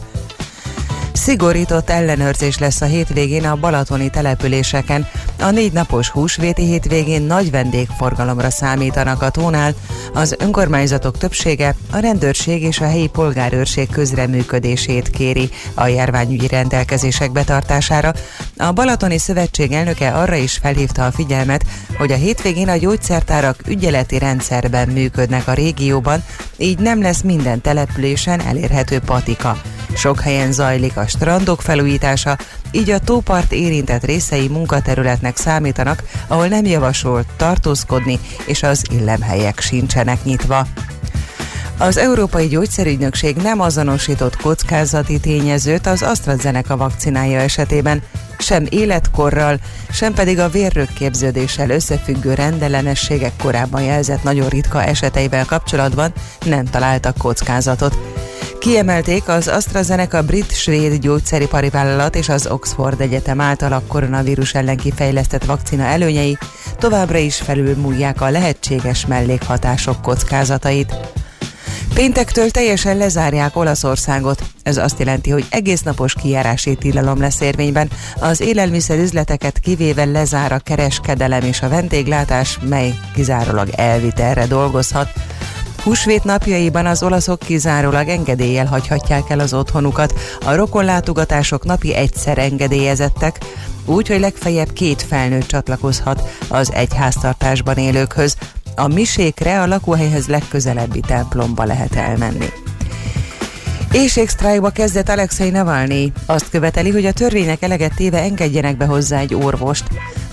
[1.18, 5.08] Szigorított ellenőrzés lesz a hétvégén a balatoni településeken.
[5.40, 9.74] A négy napos húsvéti hétvégén nagy vendégforgalomra számítanak a tónál.
[10.14, 18.14] Az önkormányzatok többsége a rendőrség és a helyi polgárőrség közreműködését kéri a járványügyi rendelkezések betartására.
[18.58, 21.66] A Balatoni Szövetség elnöke arra is felhívta a figyelmet,
[21.98, 26.24] hogy a hétvégén a gyógyszertárak ügyeleti rendszerben működnek a régióban,
[26.58, 29.58] így nem lesz minden településen elérhető patika.
[29.98, 32.38] Sok helyen zajlik a strandok felújítása,
[32.72, 40.24] így a tópart érintett részei munkaterületnek számítanak, ahol nem javasolt tartózkodni, és az illemhelyek sincsenek
[40.24, 40.68] nyitva.
[41.78, 48.02] Az Európai Gyógyszerügynökség nem azonosított kockázati tényezőt az AstraZeneca vakcinája esetében,
[48.38, 49.60] sem életkorral,
[49.92, 56.14] sem pedig a vérrögképződéssel összefüggő rendellenességek korábban jelzett nagyon ritka eseteivel kapcsolatban
[56.46, 57.98] nem találtak kockázatot.
[58.60, 65.46] Kiemelték az AstraZeneca brit-svéd gyógyszeripari vállalat és az Oxford Egyetem által a koronavírus ellen kifejlesztett
[65.46, 66.38] vakcina előnyei
[66.78, 70.96] továbbra is felülmúlják a lehetséges mellékhatások kockázatait.
[71.94, 74.44] Péntektől teljesen lezárják Olaszországot.
[74.64, 77.90] Ez azt jelenti, hogy egész napos kijárási tilalom lesz érvényben.
[78.20, 85.10] Az élelmiszer üzleteket kivéve lezár a kereskedelem és a vendéglátás, mely kizárólag elvitelre dolgozhat.
[85.88, 90.14] Húsvét napjaiban az olaszok kizárólag engedéllyel hagyhatják el az otthonukat.
[90.46, 93.38] A rokonlátogatások napi egyszer engedélyezettek,
[93.86, 98.36] úgy, hogy legfeljebb két felnőtt csatlakozhat az egyháztartásban élőkhöz.
[98.76, 102.50] A misékre a lakóhelyhez legközelebbi templomba lehet elmenni.
[103.92, 106.12] Éjségsztrájkba kezdett Alexei Navalnyi.
[106.26, 109.84] Azt követeli, hogy a törvények eleget téve engedjenek be hozzá egy orvost.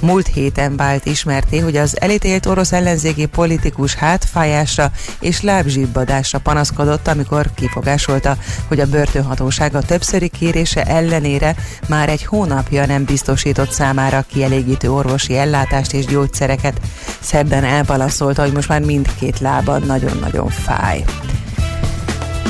[0.01, 4.91] Múlt héten vált ismerté, hogy az elítélt orosz ellenzéki politikus hátfájásra
[5.21, 8.37] és lábzsibbadásra panaszkodott, amikor kifogásolta,
[8.69, 11.55] hogy a börtönhatósága többszöri kérése ellenére
[11.89, 16.81] már egy hónapja nem biztosított számára kielégítő orvosi ellátást és gyógyszereket.
[17.21, 21.05] Szebben elbalaszolta, hogy most már mindkét lába nagyon-nagyon fáj.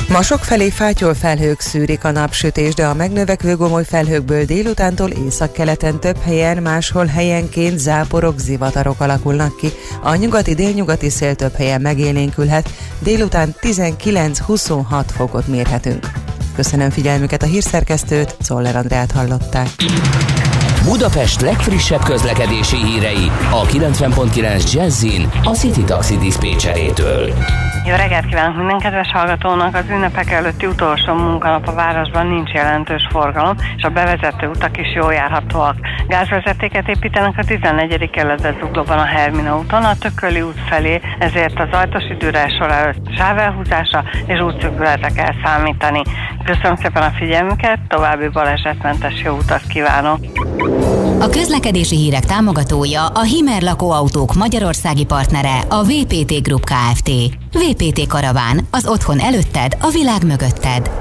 [0.07, 6.17] Ma felé fátyol felhők szűrik a napsütés, de a megnövekvő gomoly felhőkből délutántól északkeleten több
[6.23, 9.67] helyen, máshol helyenként záporok, zivatarok alakulnak ki.
[10.03, 16.11] A nyugati-délnyugati szél több helyen megélénkülhet, délután 19-26 fokot mérhetünk.
[16.55, 19.67] Köszönöm figyelmüket a hírszerkesztőt, Czoller Andrát hallották.
[20.85, 27.33] Budapest legfrissebb közlekedési hírei a 90.9 Jazzin a City Taxi Dispécsejétől.
[27.87, 29.75] Jó reggelt kívánok minden kedves hallgatónak!
[29.75, 34.93] Az ünnepek előtti utolsó munkanap a városban nincs jelentős forgalom, és a bevezető utak is
[34.95, 35.75] jól járhatóak.
[36.07, 38.09] Gázvezetéket építenek a 14.
[38.09, 43.15] kerületben zuglóban a Hermina úton, a Tököli út felé, ezért az ajtos időre sor előtt
[43.17, 46.01] sávelhúzása és útszögületre kell számítani.
[46.43, 50.19] Köszönöm szépen a figyelmüket, további balesetmentes jó utat kívánok!
[51.19, 57.11] A közlekedési hírek támogatója a Himer lakóautók magyarországi partnere a VPT Group Kft.
[57.51, 60.91] VPT Karaván, az otthon előtted, a világ mögötted.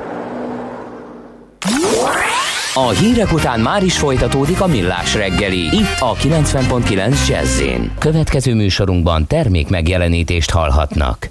[2.75, 7.63] A hírek után már is folytatódik a millás reggeli, itt a 90.9 jazz
[7.99, 11.31] Következő műsorunkban termék megjelenítést hallhatnak.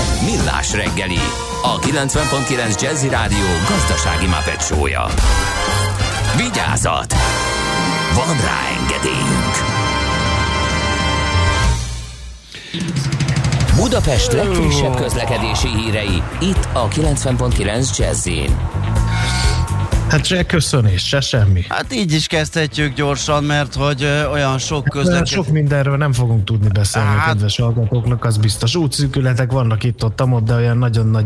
[0.25, 1.19] Millás reggeli,
[1.63, 5.05] a 90.9 Jazzy Rádió gazdasági mapetsója.
[6.37, 7.13] Vigyázat!
[8.13, 9.55] Van rá engedélyünk!
[13.75, 18.57] Budapest legfrissebb közlekedési hírei, itt a 90.9 Jazzin.
[20.11, 21.65] Hát se köszönés, se semmi.
[21.69, 24.93] Hát így is kezdhetjük gyorsan, mert hogy olyan sok Közlekedés.
[24.93, 25.31] közlekedés...
[25.31, 28.75] Sok mindenről nem fogunk tudni beszélni Hát- hát, a kedves hallgatóknak, az biztos.
[28.75, 31.25] Útszűkületek vannak itt ott, ott, de olyan nagyon nagy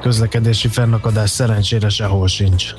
[0.00, 2.74] közlekedési fennakadás szerencsére sehol sincs.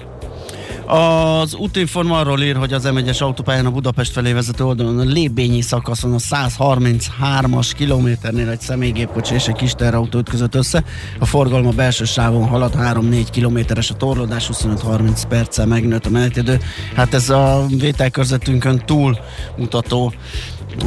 [0.88, 5.62] Az útinform arról ír, hogy az M1-es autópályán a Budapest felé vezető oldalon a Lébényi
[5.62, 10.84] szakaszon a 133-as kilométernél egy személygépkocsi és egy kis teherautó ütközött össze.
[11.20, 16.60] A forgalom a belső sávon halad 3-4 kilométeres a torlódás, 25-30 perccel megnőtt a menetidő.
[16.96, 19.18] Hát ez a vételkörzetünkön túl
[19.58, 20.14] mutató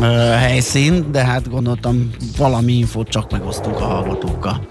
[0.01, 0.05] ö,
[0.39, 4.69] helyszín, de hát gondoltam valami infót csak megosztunk a hallgatókkal.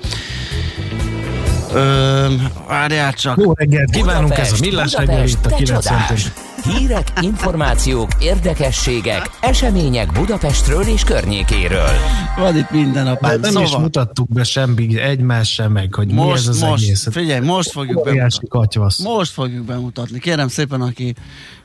[2.67, 3.37] Várjál csak.
[3.37, 6.31] Jó reggelt kívánunk, ez a Budapest, Millás Budapest, reggel itt a te 90 csodás!
[6.63, 11.89] Hírek, információk, érdekességek, események Budapestről és környékéről.
[12.37, 13.39] Van itt minden apám.
[13.39, 17.07] Nem is mutattuk be semmi egymás sem meg, hogy mi most, ez az most, egész.
[17.11, 18.47] figyelj, most fogjuk bemutatni.
[18.47, 18.99] katyvasz.
[18.99, 20.19] Most fogjuk bemutatni.
[20.19, 21.15] Kérem szépen, aki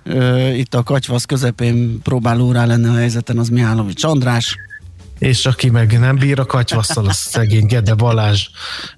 [0.04, 4.56] ö, itt a katyvasz közepén próbál órá lenni a helyzeten, az Mihálovics András.
[5.22, 8.48] És aki meg nem bír a katyvasszal, az szegény Gede Balázs.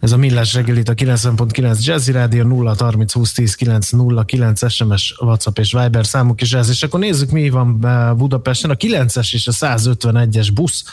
[0.01, 4.25] Ez a Millás reggel itt a 90.9 Jazzy Rádió 0 30 20 10 9 0
[4.25, 6.69] 9 SMS, WhatsApp és Viber számuk is ez.
[6.69, 8.71] És akkor nézzük, mi van eh, Budapesten.
[8.71, 10.85] A 9-es és a 151-es busz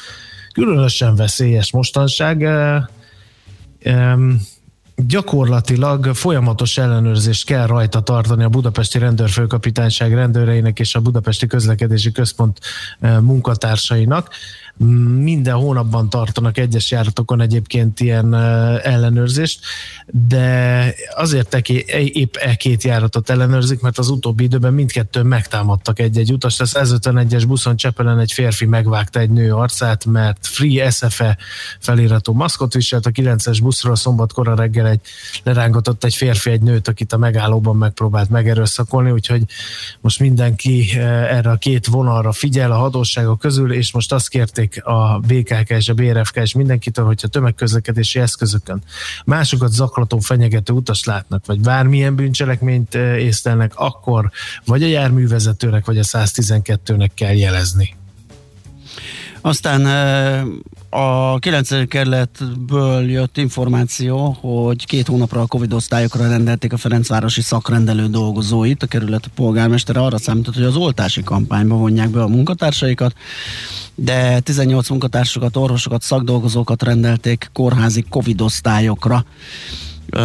[0.53, 2.43] különösen veszélyes mostanság.
[3.79, 4.41] Em,
[4.95, 12.59] gyakorlatilag folyamatos ellenőrzést kell rajta tartani a Budapesti Rendőrfőkapitányság rendőreinek és a Budapesti Közlekedési Központ
[12.99, 14.29] eh, munkatársainak.
[15.17, 18.33] Minden hónapban tartanak egyes járatokon egyébként ilyen
[18.83, 19.59] ellenőrzést,
[20.27, 26.31] de azért teki, épp e két járatot ellenőrzik, mert az utóbbi időben mindkettőn megtámadtak egy-egy
[26.31, 26.61] utast.
[26.61, 31.37] A 151-es buszon Csepelen egy férfi megvágta egy nő arcát, mert Free SFE
[31.79, 33.05] feliratú maszkot viselt.
[33.05, 34.99] A 9-es buszról szombatkora reggel egy
[35.43, 39.43] lerángatott egy férfi egy nőt, akit a megállóban megpróbált megerőszakolni, úgyhogy
[40.01, 45.19] most mindenki erre a két vonalra figyel a hatóságok közül, és most azt kérték a
[45.19, 48.83] BKK és a BRFK és mindenkitől, hogyha tömegközlekedési eszközökön
[49.25, 54.31] másokat zaklató, fenyegető utas látnak, vagy bármilyen bűncselekményt eh, észlelnek, akkor
[54.65, 57.99] vagy a járművezetőnek, vagy a 112-nek kell jelezni.
[59.41, 59.85] Aztán
[60.89, 61.87] a 9.
[61.87, 68.83] kerületből jött információ, hogy két hónapra a Covid osztályokra rendelték a Ferencvárosi szakrendelő dolgozóit.
[68.83, 73.13] A kerület polgármestere arra számított, hogy az oltási kampányba vonják be a munkatársaikat,
[73.95, 79.25] de 18 munkatársukat, orvosokat, szakdolgozókat rendelték kórházi Covid osztályokra
[80.11, 80.19] ö,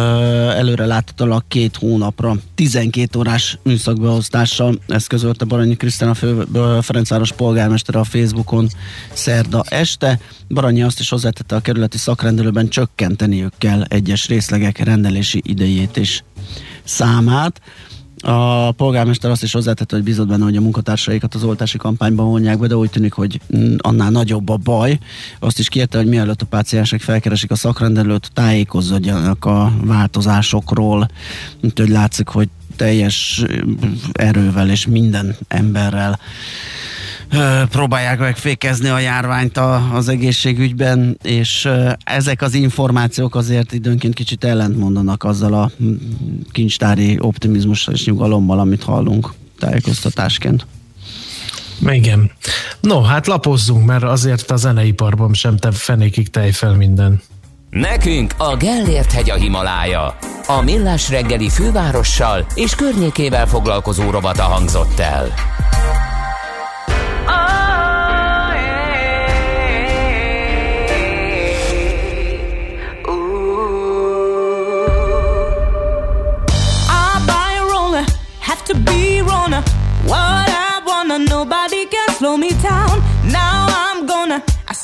[0.49, 4.79] előre láthatólag két hónapra, 12 órás műszakbeosztással.
[4.87, 8.67] Ezt közölte Baranyi Krisztina fő, ö, Ferencváros polgármestere a Facebookon
[9.13, 10.19] szerda este.
[10.49, 16.21] Baranyi azt is hozzátette a kerületi szakrendelőben csökkenteniük kell egyes részlegek rendelési idejét és
[16.83, 17.61] számát.
[18.29, 22.59] A polgármester azt is hozzátette, hogy bízott benne, hogy a munkatársaikat az oltási kampányban vonják
[22.59, 23.39] be, de úgy tűnik, hogy
[23.77, 24.99] annál nagyobb a baj.
[25.39, 31.07] Azt is kérte, hogy mielőtt a páciensek felkeresik a szakrendelőt, tájékozódjanak a változásokról.
[31.63, 33.43] Úgyhogy látszik, hogy teljes
[34.11, 36.19] erővel és minden emberrel
[37.69, 41.69] próbálják megfékezni a járványt a, az egészségügyben, és
[42.03, 45.71] ezek az információk azért időnként kicsit ellentmondanak azzal a
[46.51, 50.65] kincstári optimizmussal és nyugalommal, amit hallunk tájékoztatásként.
[51.85, 52.31] Igen.
[52.79, 57.21] No, hát lapozzunk, mert azért a zeneiparban sem te fenékig tej fel minden.
[57.69, 60.17] Nekünk a Gellért hegy a Himalája.
[60.47, 65.33] A Millás reggeli fővárossal és környékével foglalkozó rovata hangzott el.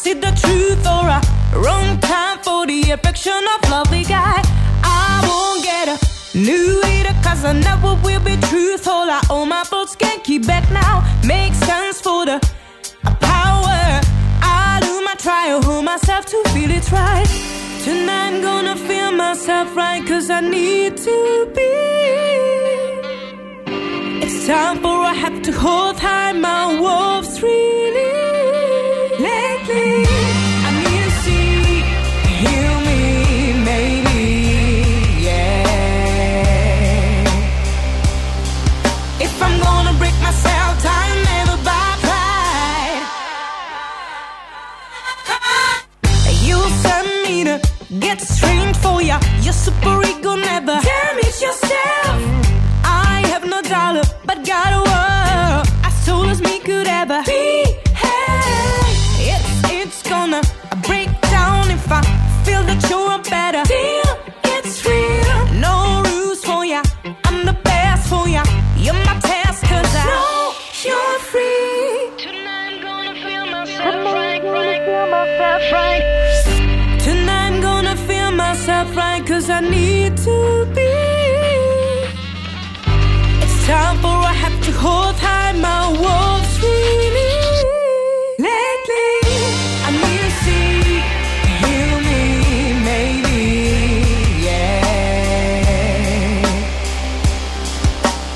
[0.03, 1.19] See the truth or a
[1.63, 4.41] wrong time for the affection of lovely guy.
[4.83, 5.97] I won't get a
[6.37, 9.05] new leader, cause I never will be truthful.
[9.17, 10.95] I owe my folks can't keep back now.
[11.25, 12.37] Make sense for the
[13.31, 13.81] power.
[14.41, 17.29] I do my trial, hold myself to feel it right.
[17.85, 21.17] Tonight I'm gonna feel myself right, cause I need to
[21.55, 21.73] be.
[24.25, 28.32] It's time for I have to hold high my wolves really.
[47.99, 49.19] Get strange for ya.
[49.41, 52.17] Your super ego never damage yourself.
[52.83, 55.67] I have no dollar, but got a world.
[55.83, 57.65] As soul as me could ever be.
[57.93, 58.53] Hey,
[59.31, 60.41] it's it's gonna
[60.87, 62.01] break down if I
[62.45, 63.63] feel that you're better.
[79.43, 80.93] as I need to be.
[83.43, 87.33] It's time for I have to hold high my walls really.
[88.47, 89.11] Lately,
[89.87, 90.71] I need to see
[91.63, 92.21] you, me,
[92.89, 93.41] maybe,
[94.47, 94.85] yeah.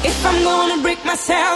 [0.09, 1.47] If I'm gonna break myself.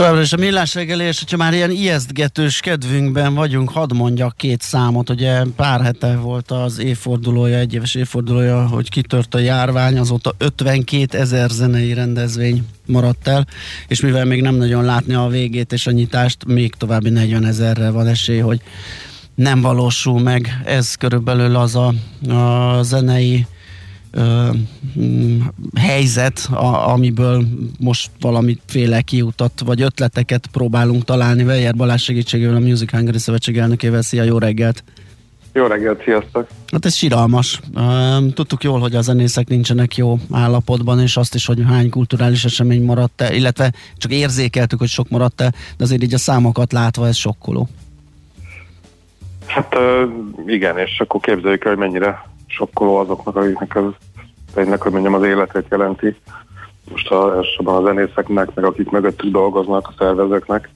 [0.00, 4.62] Továbbra is a millás reggeli, és hogyha már ilyen ijesztgetős kedvünkben vagyunk, hadd mondjak két
[4.62, 5.10] számot.
[5.10, 11.18] Ugye pár hete volt az évfordulója, egy éves évfordulója, hogy kitört a járvány, azóta 52
[11.18, 13.46] ezer zenei rendezvény maradt el,
[13.88, 17.90] és mivel még nem nagyon látni a végét és a nyitást, még további 40 ezerre
[17.90, 18.60] van esély, hogy
[19.34, 20.60] nem valósul meg.
[20.64, 21.94] Ez körülbelül az a,
[22.34, 23.46] a zenei
[25.74, 27.44] helyzet, a, amiből
[27.78, 31.44] most valamiféle kiutat vagy ötleteket próbálunk találni.
[31.44, 34.02] Vejer Balázs segítségével a Music Hungary Szövetség elnökével.
[34.02, 34.84] Szia, jó reggelt!
[35.52, 36.46] Jó reggelt, sziasztok!
[36.72, 37.60] Hát ez siralmas.
[37.74, 42.44] Ö, Tudtuk jól, hogy a zenészek nincsenek jó állapotban, és azt is, hogy hány kulturális
[42.44, 46.72] esemény maradt el, illetve csak érzékeltük, hogy sok maradt el, de azért így a számokat
[46.72, 47.68] látva ez sokkoló.
[49.46, 49.76] Hát
[50.46, 53.82] igen, és akkor képzeljük el, hogy mennyire sokkoló azoknak, akiknek ez
[54.54, 56.16] tényleg, hogy mondjam, az életét jelenti.
[56.90, 60.68] Most a, elsősorban a zenészeknek, meg akik mögöttük dolgoznak, a szervezőknek.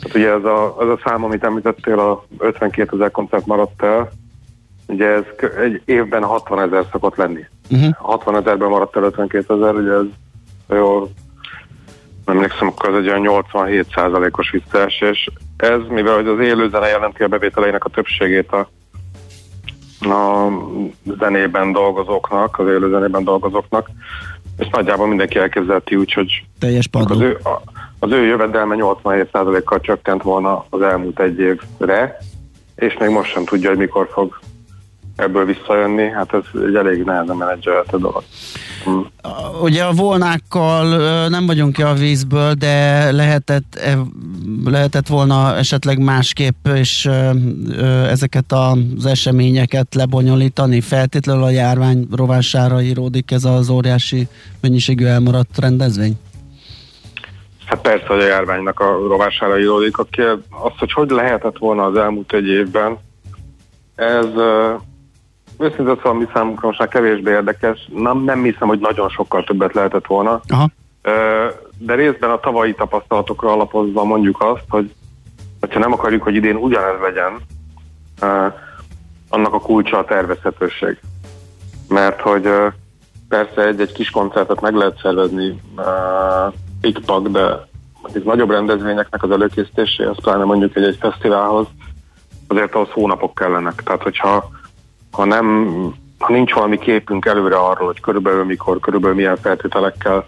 [0.00, 4.10] Tehát ugye ez a, ez a szám, amit említettél, a 52 ezer koncert maradt el,
[4.86, 5.24] ugye ez
[5.58, 7.44] egy évben 60 ezer szokott lenni.
[7.70, 7.94] Uh-huh.
[7.96, 10.06] 60 ezerben maradt el 52 ezer, ugye ez
[10.68, 11.08] jól
[12.28, 15.28] nem emlékszem, akkor ez egy olyan 87 százalékos visszaesés.
[15.56, 18.68] Ez, mivel hogy az élő zene jelenti a bevételeinek a többségét a,
[20.00, 20.48] a
[21.18, 23.90] zenében dolgozóknak, az élő zenében dolgozóknak,
[24.58, 27.14] ezt nagyjából mindenki elképzelheti úgy, hogy Teljes padló.
[27.14, 27.62] az ő, a,
[27.98, 32.18] az ő jövedelme 87%-kal csökkent volna az elmúlt egy évre,
[32.76, 34.38] és még most sem tudja, hogy mikor fog
[35.18, 36.10] ebből visszajönni.
[36.10, 38.22] Hát ez egy elég nehezen menedzselhető dolog.
[38.84, 38.98] Hm.
[39.62, 40.86] Ugye a volnákkal
[41.28, 43.98] nem vagyunk ki a vízből, de lehetett, e,
[44.64, 47.08] lehetett volna esetleg másképp és
[48.08, 50.80] ezeket az eseményeket lebonyolítani.
[50.80, 54.28] Feltétlenül a járvány rovására íródik ez az óriási
[54.60, 56.18] mennyiségű elmaradt rendezvény?
[57.64, 59.98] Hát persze, hogy a járványnak a rovására íródik.
[59.98, 62.98] A kér, az, hogy hogy lehetett volna az elmúlt egy évben,
[63.94, 64.26] ez
[65.58, 67.88] őszintén szóval mi számunkra most már kevésbé érdekes.
[67.94, 70.40] Nem, nem hiszem, hogy nagyon sokkal többet lehetett volna.
[70.48, 70.68] Aha.
[71.78, 74.94] De részben a tavalyi tapasztalatokra alapozva mondjuk azt, hogy
[75.72, 77.40] ha nem akarjuk, hogy idén ugyanez legyen,
[79.28, 81.00] annak a kulcsa a tervezhetőség.
[81.88, 82.50] Mert hogy
[83.28, 85.60] persze egy-egy kis koncertet meg lehet szervezni
[86.80, 87.66] pikpak, de
[88.02, 91.66] mondjuk nagyobb rendezvényeknek az előkészítéséhez, pláne mondjuk egy, egy fesztiválhoz,
[92.46, 93.82] azért ahhoz hónapok kellenek.
[93.82, 94.48] Tehát, hogyha
[95.10, 95.68] ha nem,
[96.18, 100.26] ha nincs valami képünk előre arról, hogy körülbelül mikor, körülbelül milyen feltételekkel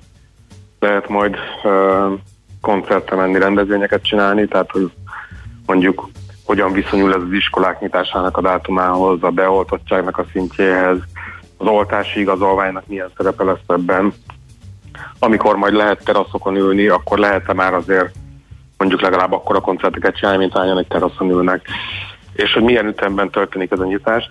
[0.79, 2.19] lehet majd uh,
[2.61, 4.91] koncertre menni, rendezvényeket csinálni, tehát, hogy
[5.67, 6.09] mondjuk
[6.45, 10.99] hogyan viszonyul ez az iskolák nyitásának a dátumához, a beoltottságnak a szintjéhez,
[11.57, 14.13] az oltási igazolványnak milyen szerepe lesz ebben.
[15.19, 18.15] Amikor majd lehet teraszokon ülni, akkor lehet-e már azért
[18.77, 21.67] mondjuk legalább akkor a koncerteket csinálni, mint hányan egy teraszon ülnek,
[22.33, 24.31] és hogy milyen ütemben történik ez a nyitás,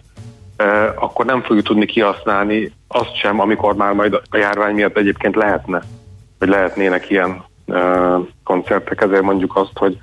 [0.96, 5.82] akkor nem fogjuk tudni kihasználni azt sem, amikor már majd a járvány miatt egyébként lehetne,
[6.40, 7.44] hogy lehetnének ilyen
[8.44, 9.02] koncertek.
[9.02, 9.98] Ezért mondjuk azt, hogy,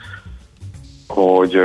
[1.06, 1.60] hogy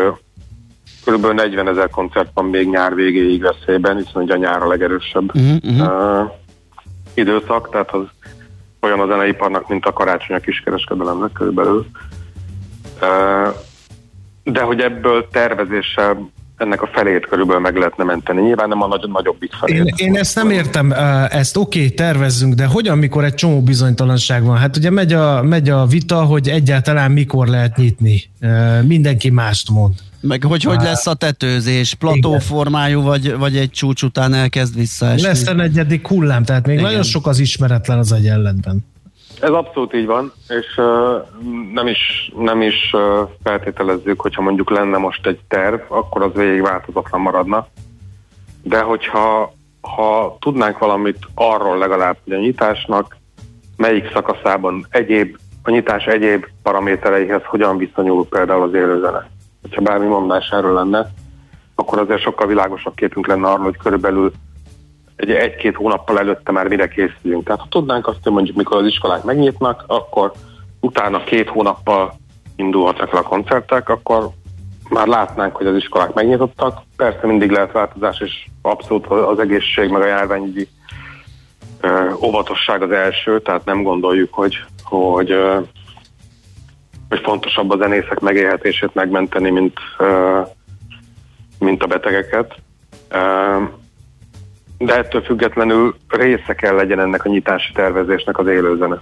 [1.05, 1.25] kb.
[1.25, 5.57] 40 ezer koncert van még nyár végéig veszélyben, hiszen ugye a nyár a legerősebb Uh-huh,
[5.63, 6.21] uh-huh.
[6.21, 6.31] uh,
[7.13, 8.03] időszak, tehát az
[8.81, 11.85] olyan a zeneiparnak, mint a karácsony a kiskereskedelemnek körülbelül.
[14.43, 16.29] De hogy ebből tervezéssel
[16.61, 18.41] ennek a felét körülbelül meg lehetne menteni.
[18.41, 19.77] Nyilván nem a nagy, nagyobbik felét.
[19.77, 20.91] Én, én ezt nem értem,
[21.29, 24.57] ezt oké, okay, tervezzünk, de hogyan, mikor egy csomó bizonytalanság van?
[24.57, 28.23] Hát ugye megy a, megy a vita, hogy egyáltalán mikor lehet nyitni.
[28.87, 29.93] Mindenki mást mond.
[30.21, 35.27] Meg hogy hogy lesz a tetőzés, platóformájú, vagy, vagy egy csúcs után elkezd visszaesni.
[35.27, 36.87] Lesz a negyedik hullám, tehát még Igen.
[36.87, 38.85] nagyon sok az ismeretlen az egyenletben.
[39.41, 41.27] Ez abszolút így van, és uh,
[41.73, 46.61] nem is, nem is uh, feltételezzük, hogyha mondjuk lenne most egy terv, akkor az végig
[46.61, 47.67] változatlan maradna.
[48.63, 53.17] De hogyha ha tudnánk valamit arról legalább, hogy a nyitásnak
[53.77, 59.29] melyik szakaszában egyéb, a nyitás egyéb paramétereihez hogyan viszonyul például az élőzene.
[59.61, 61.11] Hogyha bármi mondás erről lenne,
[61.75, 64.31] akkor azért sokkal világosabb képünk lenne arról, hogy körülbelül
[65.21, 67.43] egy egy-két hónappal előtte már mire készülünk.
[67.43, 70.31] Tehát ha tudnánk azt, hogy mondjuk mikor az iskolák megnyitnak, akkor
[70.79, 72.13] utána két hónappal
[72.55, 74.29] indulhatnak le a koncertek, akkor
[74.89, 76.81] már látnánk, hogy az iskolák megnyitottak.
[76.95, 80.67] Persze mindig lehet változás, és abszolút az egészség meg a járványügyi
[81.81, 85.59] ö, óvatosság az első, tehát nem gondoljuk, hogy, hogy, ö,
[87.09, 90.41] hogy fontosabb a zenészek megélhetését megmenteni, mint, ö,
[91.59, 92.55] mint a betegeket.
[94.85, 99.01] De ettől függetlenül része kell legyen ennek a nyitási tervezésnek az élőzene.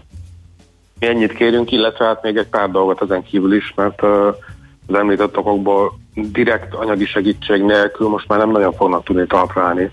[1.00, 5.38] Mi ennyit kérünk, illetve hát még egy pár dolgot ezen kívül is, mert az említett
[5.38, 9.92] okokból direkt anyagi segítség nélkül most már nem nagyon fognak tudni talpra állni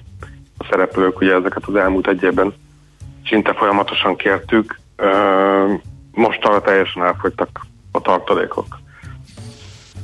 [0.59, 2.55] a szereplők, ugye ezeket az elmúlt egy évben
[3.29, 4.79] szinte folyamatosan kértük,
[6.13, 8.67] most arra teljesen elfogytak a tartalékok.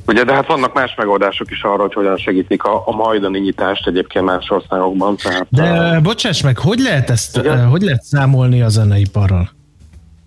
[0.07, 3.87] Ugye, de hát vannak más megoldások is arra, hogy hogyan segítik a, a majdani nyitást
[3.87, 5.15] egyébként más országokban.
[5.15, 9.49] Tehát, De bocsáss meg, hogy lehet ezt, eh, hogy lehet számolni a zeneiparral?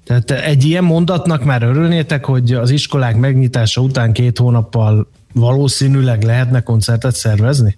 [0.07, 6.63] Tehát egy ilyen mondatnak már örülnétek, hogy az iskolák megnyitása után két hónappal valószínűleg lehetne
[6.63, 7.75] koncertet szervezni?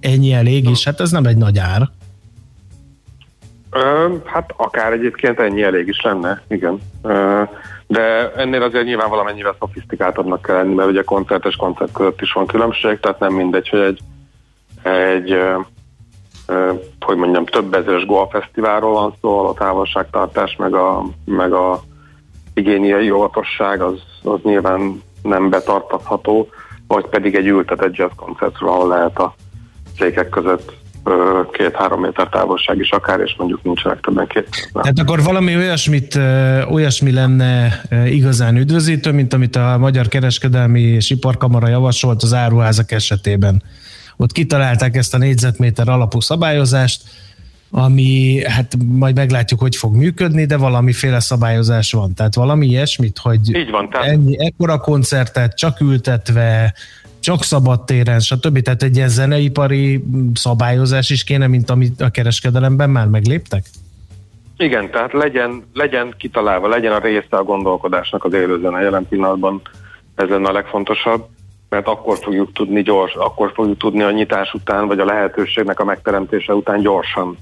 [0.00, 1.88] Ennyi elég, és hát ez nem egy nagy ár.
[3.70, 6.80] Ö, hát akár egyébként ennyi elég is lenne, igen.
[7.02, 7.42] Ö,
[7.92, 12.32] de ennél azért nyilván valamennyivel szofisztikáltabbnak kell lenni, mert ugye koncert és koncert között is
[12.32, 14.00] van különbség, tehát nem mindegy, hogy egy,
[14.82, 15.38] egy
[17.00, 21.80] hogy mondjam, több ezeres Goa Fesztiválról van szó, a távolságtartás meg a, meg a
[22.54, 26.48] higiéniai óvatosság az, az nyilván nem betartatható,
[26.86, 29.34] vagy pedig egy ültetett jazz koncertről, ahol lehet a
[29.98, 30.81] székek között
[31.52, 34.70] két-három méter távolság is akár, és mondjuk nincsenek többen két.
[34.72, 36.18] Tehát akkor valami olyasmit,
[36.70, 43.62] olyasmi lenne igazán üdvözítő, mint amit a Magyar Kereskedelmi és Iparkamara javasolt az áruházak esetében.
[44.16, 47.02] Ott kitalálták ezt a négyzetméter alapú szabályozást,
[47.70, 52.14] ami, hát majd meglátjuk, hogy fog működni, de valamiféle szabályozás van.
[52.14, 56.74] Tehát valami ilyesmit, hogy Így van, tehát- ennyi, ekkora koncertet csak ültetve,
[57.22, 58.58] csak szabadtéren, stb.
[58.58, 60.04] Tehát egy ilyen zeneipari
[60.34, 63.64] szabályozás is kéne, mint amit a kereskedelemben már megléptek?
[64.56, 69.60] Igen, tehát legyen, legyen kitalálva, legyen a része a gondolkodásnak az élőzene jelen pillanatban,
[70.14, 71.26] ez lenne a legfontosabb,
[71.68, 75.84] mert akkor fogjuk tudni gyors, akkor fogjuk tudni a nyitás után, vagy a lehetőségnek a
[75.84, 77.36] megteremtése után gyorsan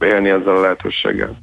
[0.00, 1.36] élni ezzel a lehetőséggel.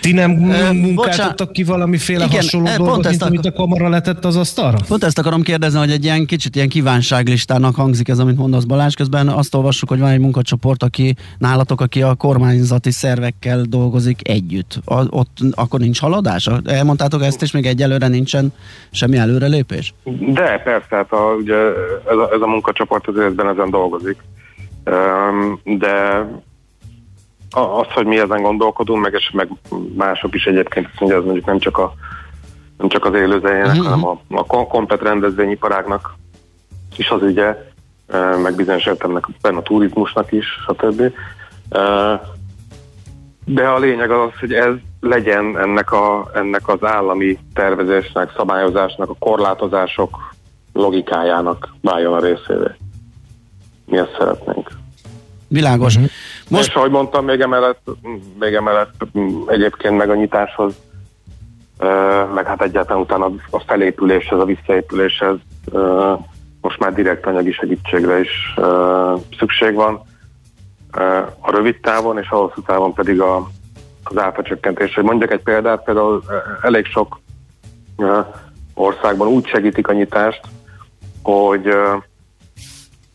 [0.00, 4.36] Ti nem munkáltattak ki valamiféle Igen, hasonló pont dolgot, mint amit a kamara letett az
[4.36, 4.78] asztalra?
[4.88, 8.94] Pont ezt akarom kérdezni, hogy egy ilyen kicsit ilyen kívánságlistának hangzik ez, amit mondasz Balázs.
[8.94, 14.80] Közben azt olvassuk, hogy van egy munkacsoport, aki nálatok, aki a kormányzati szervekkel dolgozik együtt.
[14.84, 16.48] A, ott akkor nincs haladás?
[16.64, 18.52] Elmondtátok ezt, és még egyelőre nincsen
[18.90, 19.94] semmi előrelépés?
[20.32, 21.56] De persze, hát a, ugye
[22.10, 24.16] ez, a, ez a munkacsoport az ezen dolgozik.
[25.64, 26.26] De
[27.50, 29.48] az, hogy mi ezen gondolkodunk, meg, és meg
[29.96, 31.92] mások is egyébként, azt mondja, ez mondjuk nem csak, a,
[32.78, 33.84] nem csak az élőzenének, Mhm.
[33.84, 36.14] hanem a, a kom- komplet rendezvényiparágnak
[36.96, 37.56] is az ügye,
[38.42, 41.02] meg bizonyos értelemnek benne a turizmusnak is, stb.
[43.44, 49.14] De a lényeg az, hogy ez legyen ennek, a, ennek az állami tervezésnek, szabályozásnak, a
[49.18, 50.34] korlátozások
[50.72, 52.70] logikájának váljon a részévé.
[53.86, 54.70] Mi ezt szeretnénk.
[55.48, 55.96] Világos.
[56.50, 56.68] Most...
[56.68, 57.82] És ahogy mondtam, még emellett,
[58.38, 59.06] még emellett
[59.46, 60.74] egyébként meg a nyitáshoz,
[62.34, 65.36] meg hát egyáltalán utána a felépüléshez, a visszaépüléshez
[66.60, 68.54] most már direkt anyagi segítségre is
[69.38, 70.00] szükség van.
[71.40, 73.48] A rövid távon és a hosszú távon pedig a,
[74.04, 74.94] az áfacsökkentés.
[74.94, 76.22] Hogy mondjak egy példát, például
[76.62, 77.20] elég sok
[78.74, 80.40] országban úgy segítik a nyitást,
[81.22, 81.74] hogy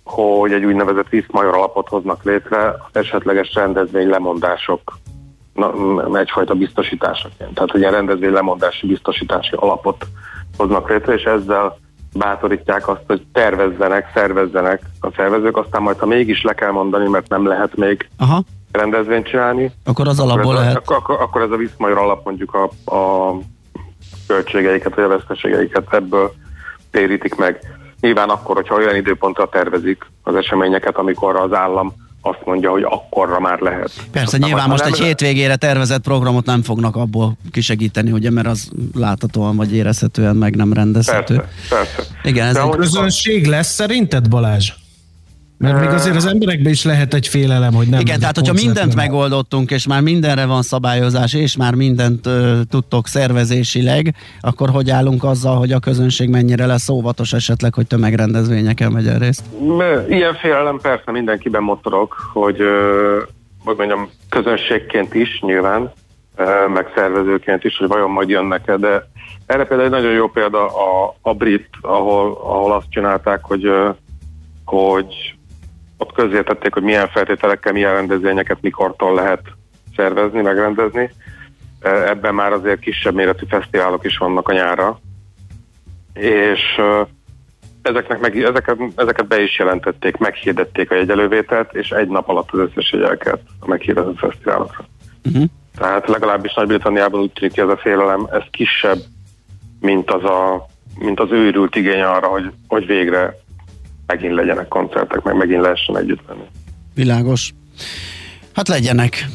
[0.05, 4.81] hogy egy úgynevezett viszmajor alapot hoznak létre az esetleges rendezvény lemondások
[5.53, 7.53] na, egyfajta biztosításaként.
[7.53, 10.07] Tehát, ilyen rendezvény lemondási biztosítási alapot
[10.57, 11.77] hoznak létre, és ezzel
[12.13, 17.29] bátorítják azt, hogy tervezzenek, szervezzenek a szervezők, aztán majd, ha mégis le kell mondani, mert
[17.29, 18.43] nem lehet még Aha.
[18.71, 20.77] rendezvényt csinálni, Akkor az alapból ez a, lehet.
[20.77, 23.33] Akkor, akkor, akkor ez a viszmajor alap mondjuk a, a
[24.27, 26.33] költségeiket, vagy a veszteségeiket ebből
[26.91, 27.74] térítik meg.
[27.99, 33.39] Nyilván akkor, hogyha olyan időpontra tervezik az eseményeket, amikor az állam azt mondja, hogy akkorra
[33.39, 33.91] már lehet.
[34.11, 38.31] Persze, Aztán nyilván most ha egy nem- hétvégére tervezett programot nem fognak abból kisegíteni, ugye,
[38.31, 41.35] mert az láthatóan vagy érezhetően meg nem rendezhető.
[41.35, 42.03] Persze, persze.
[42.23, 42.67] Igen, ez De egy...
[42.67, 44.71] a közönség lesz szerinted, Balázs?
[45.57, 48.95] Mert még azért az emberekben is lehet egy félelem, hogy nem Igen, tehát hogyha mindent
[48.95, 55.23] megoldottunk, és már mindenre van szabályozás, és már mindent ö, tudtok szervezésileg, akkor hogy állunk
[55.23, 59.43] azzal, hogy a közönség mennyire lesz óvatos esetleg, hogy tömegrendezvényeken vegyen részt?
[60.07, 63.21] Ilyen félelem persze mindenkiben motorog, hogy, ö,
[63.63, 65.91] hogy mondjam, közönségként is nyilván,
[66.35, 66.43] ö,
[66.73, 69.09] meg szervezőként is, hogy vajon majd jönnek-e, de
[69.45, 73.89] erre például egy nagyon jó példa a, a brit, ahol, ahol azt csinálták, hogy, ö,
[74.65, 75.34] hogy
[75.97, 79.41] ott közzétették, hogy milyen feltételekkel, milyen rendezvényeket mikortól lehet
[79.95, 81.11] szervezni, megrendezni.
[81.81, 84.99] Ebben már azért kisebb méretű fesztiválok is vannak a nyára,
[86.13, 86.61] és
[87.81, 92.59] ezeknek meg, ezeket, ezeket be is jelentették, meghirdették a jegyelővételt, és egy nap alatt az
[92.59, 94.85] összes jegyelket a meghirdetett fesztiválokra.
[95.25, 95.43] Uh-huh.
[95.77, 98.97] Tehát legalábbis Nagy-Britanniában úgy tűnik, hogy ez a félelem, ez kisebb,
[99.79, 100.67] mint az, a,
[100.99, 103.35] mint az őrült igény arra, hogy, hogy végre
[104.05, 106.45] megint legyenek koncertek, meg megint lehessen együtt lenni.
[106.93, 107.53] Világos.
[108.53, 109.25] Hát legyenek.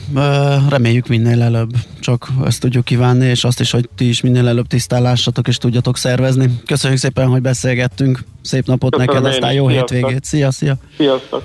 [0.69, 1.71] Reméljük minél előbb.
[2.01, 5.57] Csak ezt tudjuk kívánni, és azt is, hogy ti is minél előbb tisztán lássatok, és
[5.57, 6.61] tudjatok szervezni.
[6.67, 8.21] Köszönjük szépen, hogy beszélgettünk.
[8.43, 9.97] Szép napot Köszönöm neked, aztán jó Sziasztok.
[9.97, 10.25] hétvégét.
[10.25, 10.75] Szia, szia!
[10.97, 11.43] Sziasztok!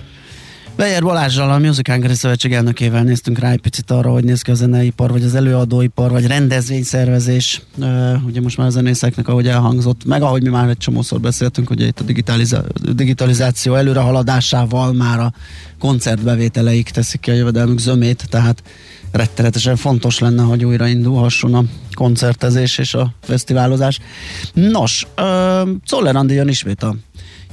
[0.78, 4.52] Bejer Balázsral, a Music Hungary Szövetség elnökével néztünk rá egy picit arra, hogy néz ki
[4.52, 7.62] a zeneipar, vagy az előadóipar, vagy rendezvényszervezés.
[8.26, 11.86] Ugye most már a zenészeknek, ahogy elhangzott, meg ahogy mi már egy csomószor beszéltünk, ugye
[11.86, 15.34] itt a digitaliza- digitalizáció előrehaladásával már a
[15.80, 18.64] koncertbevételeik teszik ki a jövedelmük zömét, tehát
[19.12, 21.64] rettenetesen fontos lenne, hogy újraindulhasson a
[21.94, 24.00] koncertezés és a fesztiválozás.
[24.54, 25.08] Nos,
[25.86, 26.96] Czoller Andi jön ismét a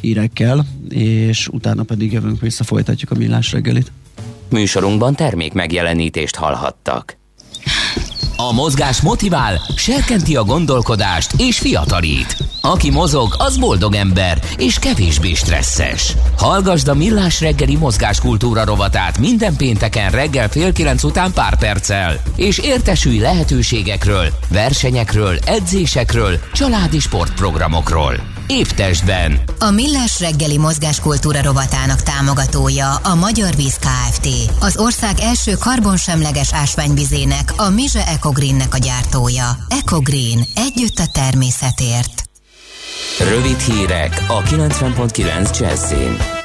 [0.03, 3.92] hírekkel, és utána pedig jövünk vissza, folytatjuk a millás reggelit.
[4.48, 7.16] Műsorunkban termék megjelenítést hallhattak.
[8.36, 12.36] A mozgás motivál, serkenti a gondolkodást és fiatalít.
[12.61, 16.16] Aki mozog, az boldog ember és kevésbé stresszes.
[16.36, 22.59] Hallgasd a Millás reggeli mozgáskultúra rovatát minden pénteken reggel fél kilenc után pár perccel, és
[22.59, 28.32] értesülj lehetőségekről, versenyekről, edzésekről, családi sportprogramokról.
[28.47, 29.40] Épp testben.
[29.59, 34.28] A Millás reggeli mozgáskultúra rovatának támogatója a Magyar Víz Kft.
[34.61, 39.57] Az ország első karbonsemleges ásványvizének, a Mize Ecogreennek a gyártója.
[39.68, 40.45] Ecogreen.
[40.55, 42.22] Együtt a természetért.
[43.18, 46.41] Rövid hírek a 90.9 Jazzin.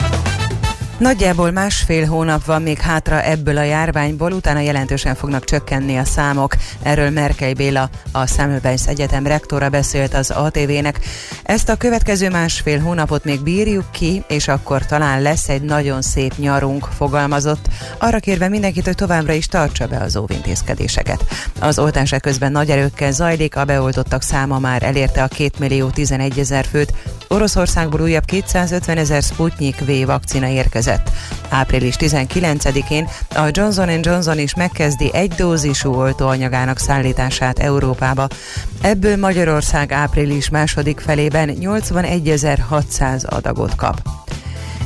[0.97, 6.55] Nagyjából másfél hónap van még hátra ebből a járványból, utána jelentősen fognak csökkenni a számok.
[6.81, 10.99] Erről Merkely Béla, a Semmelweis Egyetem rektora beszélt az ATV-nek.
[11.43, 16.33] Ezt a következő másfél hónapot még bírjuk ki, és akkor talán lesz egy nagyon szép
[16.37, 17.67] nyarunk, fogalmazott,
[17.97, 21.23] arra kérve mindenkit, hogy továbbra is tartsa be az óvintézkedéseket.
[21.59, 26.39] Az oltások közben nagy erőkkel zajlik, a beoltottak száma már elérte a 2 millió 11
[26.39, 26.93] ezer főt,
[27.27, 31.09] Oroszországból újabb 250 ezer Sputnik V vakcina érkezett.
[31.49, 38.27] Április 19-én a Johnson Johnson is megkezdi egy dózisú oltóanyagának szállítását Európába.
[38.81, 44.01] Ebből Magyarország április második felében 81.600 adagot kap.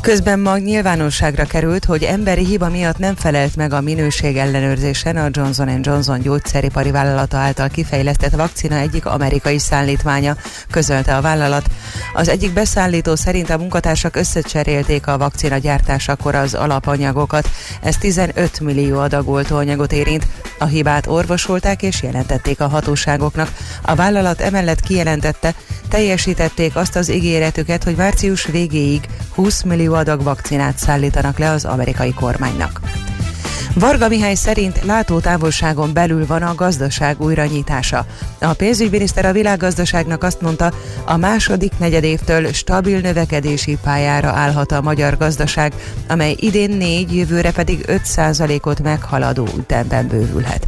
[0.01, 5.27] Közben ma nyilvánosságra került, hogy emberi hiba miatt nem felelt meg a minőség ellenőrzésen a
[5.31, 10.35] Johnson Johnson gyógyszeripari vállalata által kifejlesztett vakcina egyik amerikai szállítmánya,
[10.71, 11.65] közölte a vállalat.
[12.13, 17.49] Az egyik beszállító szerint a munkatársak összecserélték a vakcina gyártásakor az alapanyagokat.
[17.81, 20.27] Ez 15 millió adag oltóanyagot érint.
[20.59, 23.51] A hibát orvosolták és jelentették a hatóságoknak.
[23.81, 25.53] A vállalat emellett kijelentette,
[25.89, 29.01] teljesítették azt az ígéretüket, hogy március végéig
[29.35, 32.81] 20 millió adag vakcinát szállítanak le az amerikai kormánynak.
[33.75, 38.05] Varga Mihály szerint látótávolságon belül van a gazdaság újranyitása.
[38.39, 40.73] A pénzügyminiszter a világgazdaságnak azt mondta,
[41.05, 45.73] a második negyedévtől stabil növekedési pályára állhat a magyar gazdaság,
[46.07, 48.01] amely idén 4, jövőre pedig 5
[48.61, 50.67] ot meghaladó ütemben bővülhet.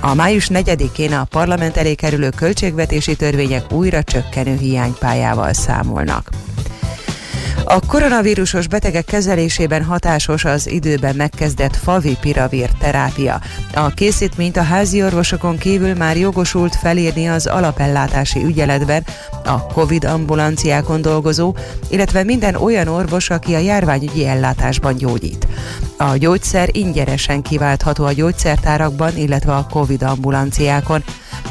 [0.00, 6.30] A május 4-én a parlament elé kerülő költségvetési törvények újra csökkenő hiánypályával számolnak.
[7.72, 13.40] A koronavírusos betegek kezelésében hatásos az időben megkezdett favipiravir terápia.
[13.74, 19.04] A készítményt a házi orvosokon kívül már jogosult felírni az alapellátási ügyeletben
[19.44, 21.54] a COVID ambulanciákon dolgozó,
[21.88, 25.46] illetve minden olyan orvos, aki a járványügyi ellátásban gyógyít.
[25.96, 31.04] A gyógyszer ingyenesen kiváltható a gyógyszertárakban, illetve a COVID ambulanciákon.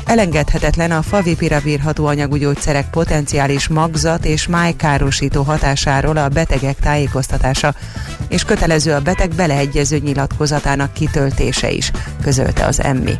[0.05, 7.73] Elengedhetetlen a favipiravir hatóanyagú gyógyszerek potenciális magzat és májkárosító hatásáról a betegek tájékoztatása,
[8.29, 13.17] és kötelező a beteg beleegyező nyilatkozatának kitöltése is, közölte az emmi.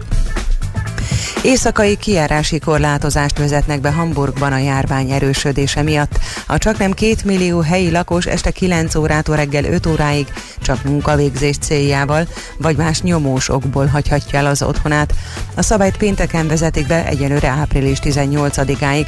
[1.43, 6.20] Éjszakai kijárási korlátozást vezetnek be Hamburgban a járvány erősödése miatt.
[6.47, 10.28] A csak nem két millió helyi lakos este 9 órától reggel 5 óráig
[10.62, 15.14] csak munkavégzés céljával, vagy más nyomós okból hagyhatja el az otthonát.
[15.55, 19.05] A szabályt pénteken vezetik be egyelőre április 18-áig.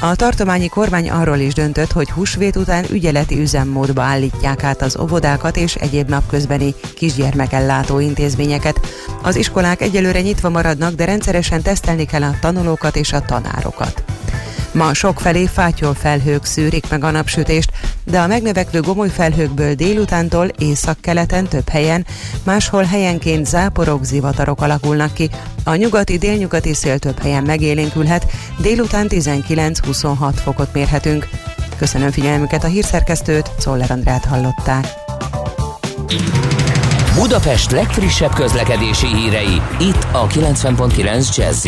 [0.00, 5.56] A tartományi kormány arról is döntött, hogy húsvét után ügyeleti üzemmódba állítják át az óvodákat
[5.56, 8.80] és egyéb napközbeni kisgyermekellátó intézményeket.
[9.22, 11.04] Az iskolák egyelőre nyitva maradnak, de
[11.48, 14.04] rendszeresen tesztelni kell a tanulókat és a tanárokat.
[14.72, 17.70] Ma sokfelé fátyol felhők szűrik meg a napsütést,
[18.04, 22.06] de a megnövekvő gomoly felhőkből délutántól északkeleten több helyen,
[22.44, 25.30] máshol helyenként záporok, zivatarok alakulnak ki.
[25.64, 28.26] A nyugati délnyugati szél több helyen megélénkülhet,
[28.58, 31.28] délután 19-26 fokot mérhetünk.
[31.78, 34.86] Köszönöm figyelmüket a hírszerkesztőt, Czoller Andrát hallották.
[37.20, 41.66] Budapest legfrissebb közlekedési hírei, itt a 90.9 jazz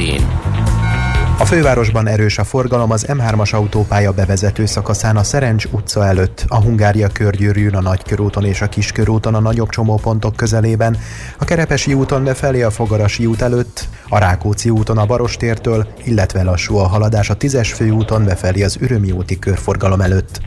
[1.38, 6.62] A fővárosban erős a forgalom az M3-as autópálya bevezető szakaszán a Szerencs utca előtt, a
[6.62, 10.96] Hungária körgyűrűn, a Nagykörúton és a Kiskörúton a nagyobb csomópontok közelében,
[11.38, 16.76] a Kerepesi úton befelé a Fogarasi út előtt, a Rákóczi úton a Barostértől, illetve lassú
[16.76, 20.40] a haladás a 10-es főúton befelé az Ürömi úti körforgalom előtt.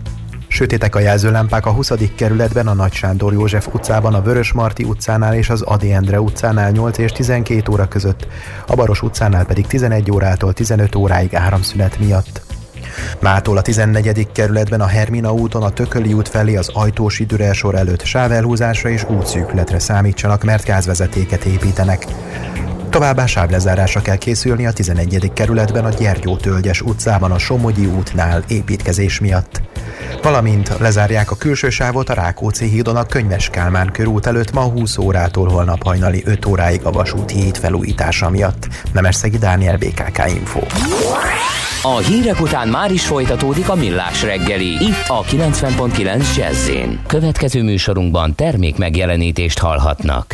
[0.54, 1.92] Sötétek a jelzőlámpák a 20.
[2.16, 6.72] kerületben, a Nagy Sándor József utcában, a Vörös Marti utcánál és az Adi Endre utcánál
[6.72, 8.28] 8 és 12 óra között,
[8.68, 12.42] a Baros utcánál pedig 11 órától 15 óráig áramszünet miatt.
[13.20, 14.32] Mától a 14.
[14.32, 19.04] kerületben a Hermina úton a Tököli út felé az ajtós időre sor előtt sávelhúzásra és
[19.10, 22.06] útszűkületre számítsanak, mert gázvezetéket építenek.
[22.92, 25.32] Továbbá sávlezárásra kell készülni a 11.
[25.34, 29.62] kerületben a Gyergyó Tölgyes utcában a Somogyi útnál építkezés miatt.
[30.22, 34.98] Valamint lezárják a külső sávot a Rákóczi hídon a Könyves Kálmán körút előtt ma 20
[34.98, 38.68] órától holnap hajnali 5 óráig a vasúti híd felújítása miatt.
[38.94, 40.60] Nemesszegi Dániel BKK Info.
[41.82, 46.70] A hírek után már is folytatódik a millás reggeli, itt a 90.9 jazz
[47.08, 50.34] Következő műsorunkban termék megjelenítést hallhatnak.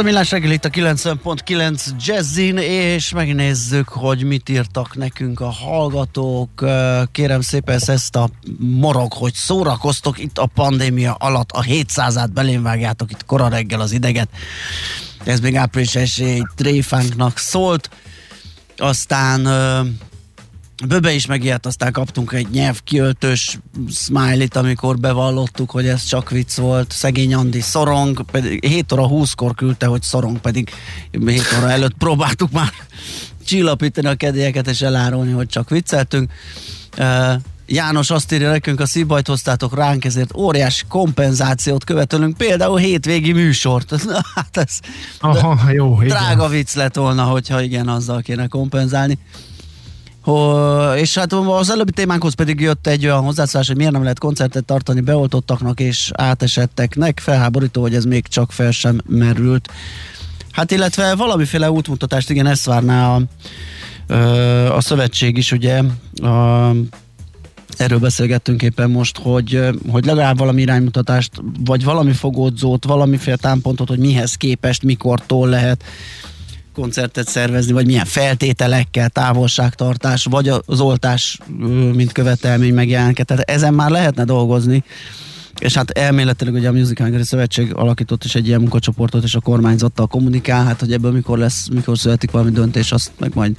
[0.00, 6.64] A millás reggel itt a 90.9 Jazzin, és megnézzük, hogy mit írtak nekünk a hallgatók.
[7.12, 13.10] Kérem szépen ezt a morog, hogy szórakoztok itt a pandémia alatt, a 700-át belém vágjátok
[13.10, 14.28] itt kora reggel az ideget.
[15.24, 17.90] Ez még április esély tréfánknak szólt.
[18.76, 19.48] Aztán
[20.88, 23.58] Böbe is megijedt, aztán kaptunk egy nyelvkiöltős
[23.90, 26.92] smiley-t, amikor bevallottuk, hogy ez csak vicc volt.
[26.92, 30.70] Szegény Andi szorong, pedig 7 óra 20-kor küldte, hogy szorong, pedig
[31.10, 32.72] 7 óra előtt próbáltuk már
[33.46, 36.32] csillapítani a kedélyeket és elárulni, hogy csak vicceltünk.
[36.98, 37.32] Uh,
[37.72, 43.94] János azt írja nekünk, a szívbajt hoztátok ránk, ezért óriási kompenzációt követelünk, például hétvégi műsort.
[44.34, 44.78] hát ez
[45.20, 46.16] Aha, jó, igen.
[46.16, 49.18] drága vicc lett volna, hogyha igen, azzal kéne kompenzálni.
[50.20, 54.18] Ho, és hát az előbbi témánkhoz pedig jött egy olyan hozzászólás, hogy miért nem lehet
[54.18, 57.20] koncertet tartani beoltottaknak és átesetteknek.
[57.20, 59.72] Felháborító, hogy ez még csak fel sem merült.
[60.50, 63.22] Hát illetve valamiféle útmutatást, igen, ezt várná a,
[64.74, 65.82] a szövetség is, ugye
[66.22, 66.70] a,
[67.76, 71.32] erről beszélgettünk éppen most, hogy, hogy legalább valami iránymutatást,
[71.64, 75.84] vagy valami fogódzót, valamiféle támpontot, hogy mihez képest, mikortól lehet
[76.80, 81.38] koncertet szervezni, vagy milyen feltételekkel, távolságtartás, vagy az oltás,
[81.94, 83.22] mint követelmény megjelenik.
[83.22, 84.84] Tehát ezen már lehetne dolgozni.
[85.58, 89.40] És hát elméletileg ugye a Music Hungary Szövetség alakított is egy ilyen munkacsoportot, és a
[89.40, 93.56] kormányzattal kommunikál, hát hogy ebből mikor lesz, mikor születik valami döntés, azt meg majd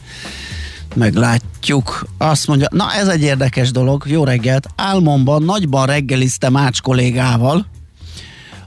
[0.95, 2.05] meglátjuk.
[2.17, 7.65] Azt mondja, na ez egy érdekes dolog, jó reggelt, álmomban nagyban reggeliztem Ács kollégával,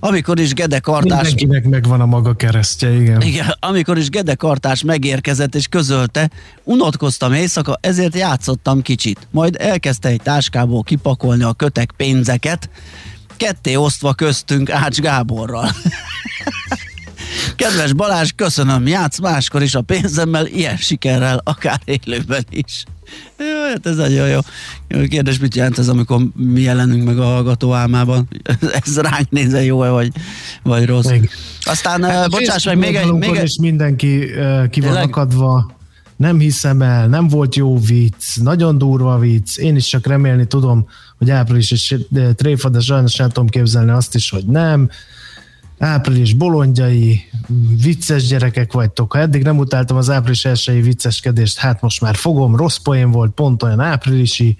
[0.06, 1.34] amikor is Gede Kartás...
[1.34, 3.20] Mindenkinek megvan a maga keresztje, igen.
[3.20, 6.30] Igen, amikor is Gede Kartás megérkezett és közölte,
[6.64, 9.26] unatkoztam éjszaka, ezért játszottam kicsit.
[9.30, 12.70] Majd elkezdte egy táskából kipakolni a kötek pénzeket,
[13.36, 15.68] ketté osztva köztünk Ács Gáborral.
[17.56, 22.84] Kedves Balázs, köszönöm, játsz máskor is a pénzemmel, ilyen sikerrel, akár élőben is.
[23.38, 24.38] Jó, hát ez nagyon jó.
[25.08, 28.28] Kérdés, mit jelent ez, amikor mi jelenünk meg a hallgató álmában?
[28.84, 30.12] Ez ránk nézve jó-e, vagy,
[30.62, 31.06] vagy rossz?
[31.06, 31.30] Még.
[31.62, 33.12] Aztán, Hát bocsáss meg, még egy...
[33.12, 35.74] Még egy És mindenki uh, ki van akadva,
[36.16, 40.86] nem hiszem el, nem volt jó vicc, nagyon durva vicc, én is csak remélni tudom,
[41.18, 44.90] hogy április és de tréfa, de sajnos nem tudom képzelni azt is, hogy nem.
[45.78, 47.20] Április bolondjai,
[47.82, 49.12] vicces gyerekek vagytok.
[49.12, 53.30] Ha eddig nem utáltam az április elsői vicceskedést, hát most már fogom, rossz poén volt,
[53.32, 54.56] pont olyan áprilisi,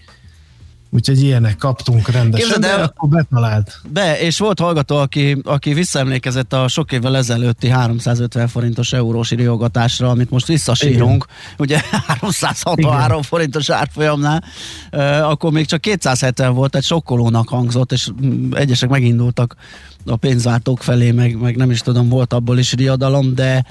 [0.91, 3.81] úgyhogy ilyenek kaptunk rendesen, Képzeld el- de akkor betalált.
[3.89, 10.09] Be, és volt hallgató, aki, aki visszaemlékezett a sok évvel ezelőtti 350 forintos eurós riogatásra,
[10.11, 11.27] amit most visszasírunk,
[11.59, 13.23] ugye 363 Igen.
[13.23, 14.45] forintos árfolyamnál,
[15.23, 18.09] akkor még csak 270 volt, egy sokkolónak hangzott, és
[18.53, 19.57] egyesek megindultak
[20.07, 23.65] a pénzváltók felé, meg, meg nem is tudom, volt abból is riadalom, de,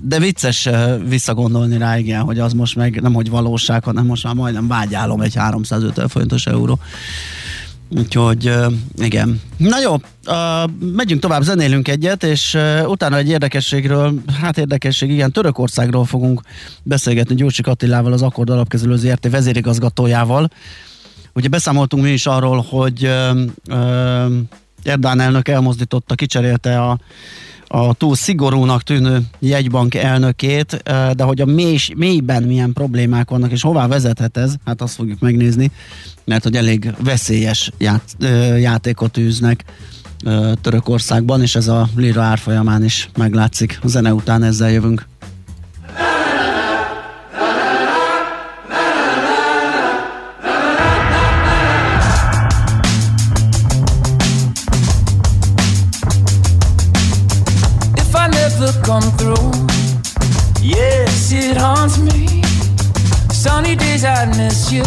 [0.00, 0.68] de vicces
[1.08, 5.20] visszagondolni rá, igen, hogy az most meg nem hogy valóság, hanem most már majdnem vágyálom
[5.20, 6.78] egy 350 forintos euró.
[7.88, 8.52] Úgyhogy
[8.94, 9.40] igen.
[9.56, 9.96] Na jó,
[10.92, 16.40] megyünk tovább, zenélünk egyet, és utána egy érdekességről, hát érdekesség, igen, Törökországról fogunk
[16.82, 20.50] beszélgetni Gyurcsik Attilával, az Akkord Alapkezelő ZRT vezérigazgatójával.
[21.34, 24.32] Ugye beszámoltunk mi is arról, hogy uh, uh,
[24.86, 26.98] Erdán elnök elmozdította, kicserélte a
[27.68, 30.82] a túl szigorúnak tűnő jegybank elnökét,
[31.12, 35.20] de hogy a mély, mélyben milyen problémák vannak, és hová vezethet ez, hát azt fogjuk
[35.20, 35.70] megnézni,
[36.24, 38.16] mert hogy elég veszélyes ját,
[38.58, 39.64] játékot űznek
[40.60, 43.78] Törökországban, és ez a lira árfolyamán is meglátszik.
[43.82, 45.06] A zene után ezzel jövünk.
[64.72, 64.84] You.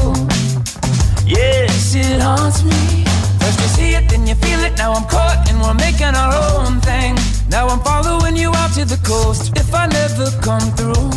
[1.26, 3.06] Yes, it haunts me.
[3.40, 4.78] First you see it, then you feel it.
[4.78, 7.16] Now I'm caught and we're making our own thing.
[7.50, 9.52] Now I'm following you out to the coast.
[9.56, 11.10] If I never come through,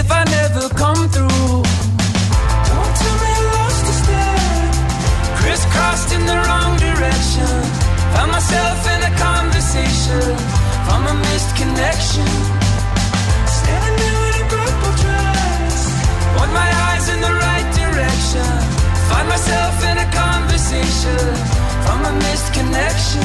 [0.00, 1.62] if I never come through,
[2.68, 4.70] don't tell me lost a step.
[5.40, 7.52] Crisscrossed in the wrong direction.
[8.14, 10.36] Found myself in a conversation
[10.86, 12.59] from a missed connection.
[19.30, 21.22] Myself in a conversation
[21.84, 23.22] from a missed connection.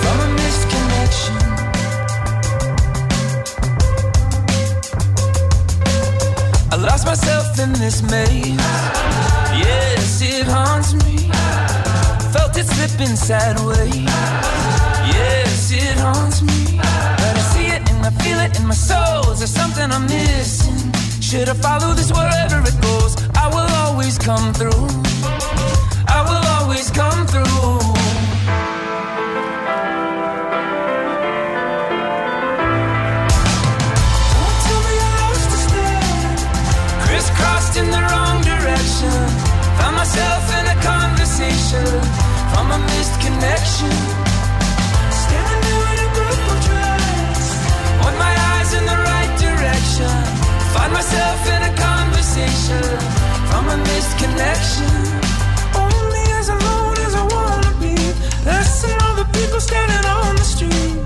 [0.00, 1.36] From a missed connection.
[6.72, 8.56] I lost myself in this maze.
[9.66, 11.18] Yes, it haunts me.
[12.32, 14.91] Felt it slipping sideways.
[15.06, 16.78] Yes, it haunts me.
[16.78, 19.32] But I see it and I feel it in my soul.
[19.32, 20.92] Is there something I'm missing?
[21.20, 23.16] Should I follow this wherever it goes?
[23.36, 24.86] I will always come through.
[26.08, 27.42] I will always come through.
[37.74, 39.08] In the wrong direction.
[39.78, 40.51] Found myself
[54.32, 54.92] connection.
[55.86, 57.94] Only as alone as I wanna be.
[58.48, 60.96] Less than all the people standing on the street.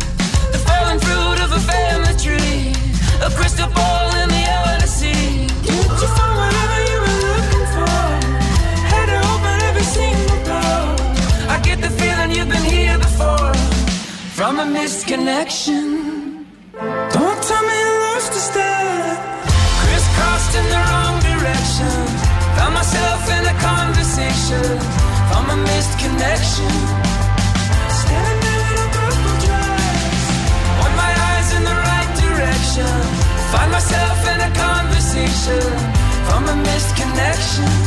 [0.54, 2.60] The fallen fruit of a family tree.
[3.26, 4.44] A crystal ball in the
[5.00, 5.46] see.
[5.66, 7.98] Did you find whatever you were looking for?
[8.92, 10.86] Had to open every single door.
[11.54, 13.54] I get the feeling you've been here before.
[14.38, 15.85] From a missed connection.
[24.46, 24.78] Conversation
[25.28, 26.70] from a missed connection.
[27.90, 30.22] Standing in a purple dress.
[30.80, 32.96] Want my eyes in the right direction.
[33.52, 35.62] Find myself in a conversation
[36.26, 37.85] from a missed connection.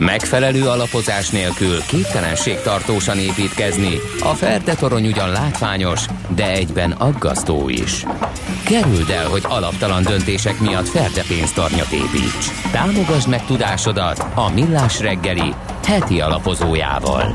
[0.00, 3.98] Megfelelő alapozás nélkül képtelenség tartósan építkezni.
[4.20, 6.04] A Ferde torony ugyan látványos,
[6.34, 8.04] de egyben aggasztó is.
[8.64, 12.70] Kerüld el, hogy alaptalan döntések miatt Ferde pénztarnyat építs.
[12.72, 15.54] Támogasd meg tudásodat a Millás reggeli
[15.84, 17.34] heti alapozójával.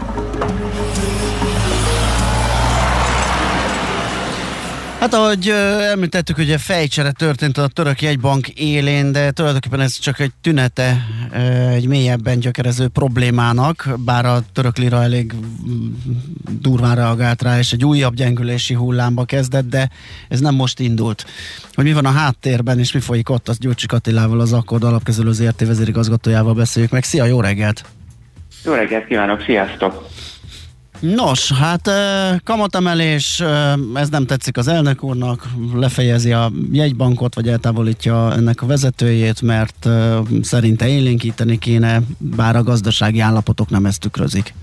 [5.06, 5.50] Hát ahogy
[5.92, 10.98] említettük, ugye fejcsere történt a török jegybank élén, de tulajdonképpen ez csak egy tünete
[11.74, 15.88] egy mélyebben gyökerező problémának, bár a török lira elég mm,
[16.62, 19.90] durván reagált rá, és egy újabb gyengülési hullámba kezdett, de
[20.30, 21.26] ez nem most indult.
[21.74, 25.32] Hogy mi van a háttérben, és mi folyik ott, azt Gyurcsik Attilával, az Akkord alapkezelő
[25.32, 27.04] ZRT vezérigazgatójával beszéljük meg.
[27.04, 27.86] Szia, jó reggelt!
[28.64, 30.08] Jó reggelt kívánok, sziasztok!
[31.00, 31.90] Nos, hát
[32.44, 33.44] kamatemelés,
[33.94, 35.44] ez nem tetszik az elnök úrnak,
[35.74, 39.90] lefejezi a jegybankot, vagy eltávolítja ennek a vezetőjét, mert
[40.42, 44.54] szerinte élénkíteni kéne, bár a gazdasági állapotok nem ezt tükrözik.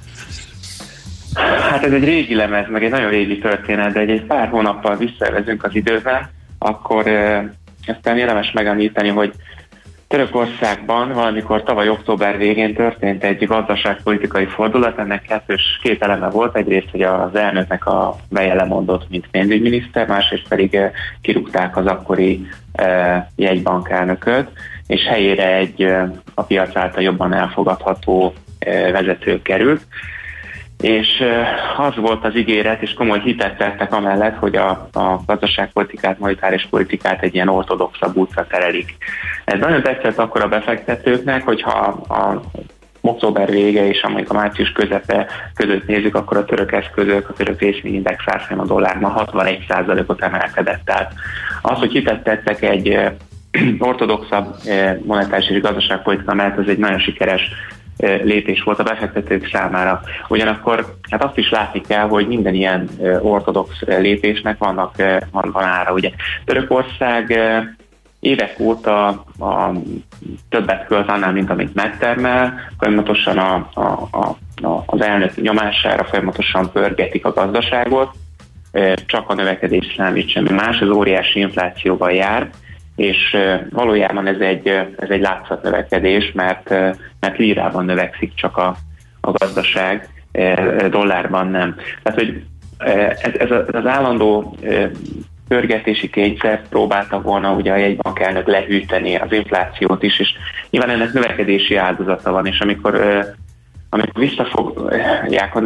[1.70, 4.96] Hát ez egy régi lemez, meg egy nagyon régi történet, de egy, egy pár hónappal
[4.96, 7.44] visszavezünk az időben, akkor eh,
[7.86, 9.32] aztán érdemes megemlíteni, hogy
[10.12, 16.90] Törökországban valamikor tavaly október végén történt egy gazdaságpolitikai fordulat, ennek kettős két eleme volt, egyrészt,
[16.90, 20.90] hogy az elnöknek a beje lemondott, mint pénzügyminiszter, másrészt pedig eh,
[21.20, 24.48] kirúgták az akkori eh, jegybankelnököt,
[24.86, 29.86] és helyére egy eh, a piac által jobban elfogadható eh, vezető került
[30.82, 31.22] és
[31.76, 37.22] az volt az ígéret, és komoly hitet tettek amellett, hogy a, a gazdaságpolitikát, monetáris politikát
[37.22, 38.96] egy ilyen ortodoxabb útra terelik.
[39.44, 41.78] Ez nagyon tetszett akkor a befektetőknek, hogyha
[42.08, 42.40] a
[43.00, 47.60] október vége és amelyik a március közepe között nézzük, akkor a török eszközök, a török
[47.60, 50.84] részvényindex árfolyam a dollárban 61%-ot emelkedett.
[50.84, 51.12] Tehát
[51.62, 52.98] az, hogy hitet tettek egy
[53.78, 54.56] ortodoxabb
[55.04, 57.50] monetáris és gazdaságpolitika mellett, ez egy nagyon sikeres
[57.98, 60.00] lépés volt a befektetők számára.
[60.28, 62.88] Ugyanakkor hát azt is látni kell, hogy minden ilyen
[63.20, 64.96] ortodox lépésnek vannak,
[65.30, 65.92] van, van ára.
[65.92, 66.10] Ugye
[66.44, 67.38] Törökország
[68.20, 69.06] évek óta
[69.38, 69.72] a,
[70.48, 74.36] többet költ annál, mint amit megtermel, folyamatosan a, a, a,
[74.66, 78.10] a, az elnök nyomására folyamatosan pörgetik a gazdaságot,
[79.06, 82.50] csak a növekedés számít semmi más, az óriási inflációval jár,
[83.02, 83.36] és
[83.70, 84.68] valójában ez egy,
[84.98, 86.68] ez egy látszatnövekedés, mert,
[87.20, 88.76] mert lírában növekszik csak a,
[89.20, 90.08] a gazdaság,
[90.90, 91.76] dollárban nem.
[92.02, 92.42] Tehát, hogy
[93.22, 94.56] ez, ez, az állandó
[95.48, 100.32] pörgetési kényszert próbálta volna ugye a jegybankelnök lehűteni az inflációt is, és
[100.70, 103.00] nyilván ennek növekedési áldozata van, és amikor
[103.88, 105.60] amikor visszafogják a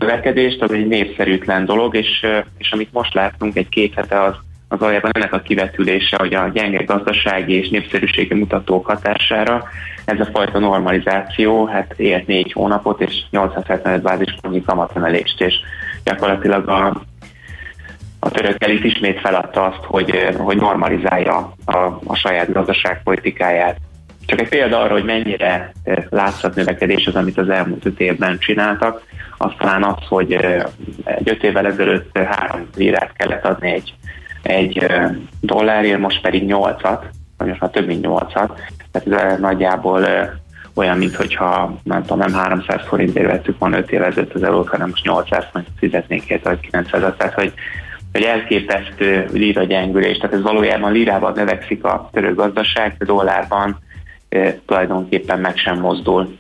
[0.68, 2.26] népszerűtlen dolog, és,
[2.58, 4.34] és amit most látunk egy két hete, az,
[4.68, 9.68] az valójában ennek a kivetülése, hogy a gyenge gazdasági és népszerűségi mutatók hatására
[10.06, 15.54] ez a fajta normalizáció hát élt négy hónapot és 875 bázispontnyi kamatemelést, és
[16.04, 17.02] gyakorlatilag a,
[18.18, 23.76] a török elit ismét feladta azt, hogy, hogy normalizálja a, a saját gazdaságpolitikáját.
[24.26, 25.72] Csak egy példa arra, hogy mennyire
[26.10, 29.02] látszat növekedés az, amit az elmúlt öt évben csináltak,
[29.38, 30.32] az talán az, hogy
[31.04, 33.94] egy öt évvel ezelőtt három lírát kellett adni egy,
[34.46, 34.86] egy
[35.40, 37.06] dollárért, most pedig nyolcat,
[37.38, 38.60] vagy most már több mint nyolcat,
[38.92, 40.06] tehát ez nagyjából
[40.76, 44.88] olyan, mintha nem tudom, nem 300 forintért vettük volna 5 évvel ezelőtt az eurót, hanem
[44.88, 47.52] most 800 forint fizetnék vagy 900 tehát hogy,
[48.12, 53.78] hogy elképesztő lira gyengülés, tehát ez valójában lirában növekszik a török gazdaság, a dollárban
[54.28, 56.38] e, tulajdonképpen meg sem mozdul.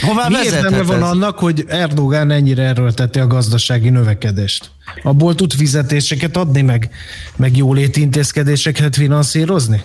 [0.00, 4.70] Hová Mi értelme van annak, hogy Erdogán ennyire erőlteti a gazdasági növekedést?
[5.02, 6.90] Abból tud fizetéseket adni, meg,
[7.36, 9.80] meg jóléti intézkedéseket finanszírozni?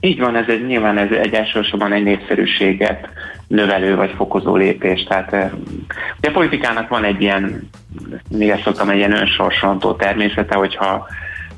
[0.00, 3.08] Így van, ez egy, nyilván ez egy elsősorban egy népszerűséget
[3.46, 5.02] növelő vagy fokozó lépés.
[5.02, 5.32] Tehát
[6.18, 7.70] ugye a politikának van egy ilyen,
[8.28, 11.06] még ezt szoktam, egy ilyen önsorsantó természete, hogyha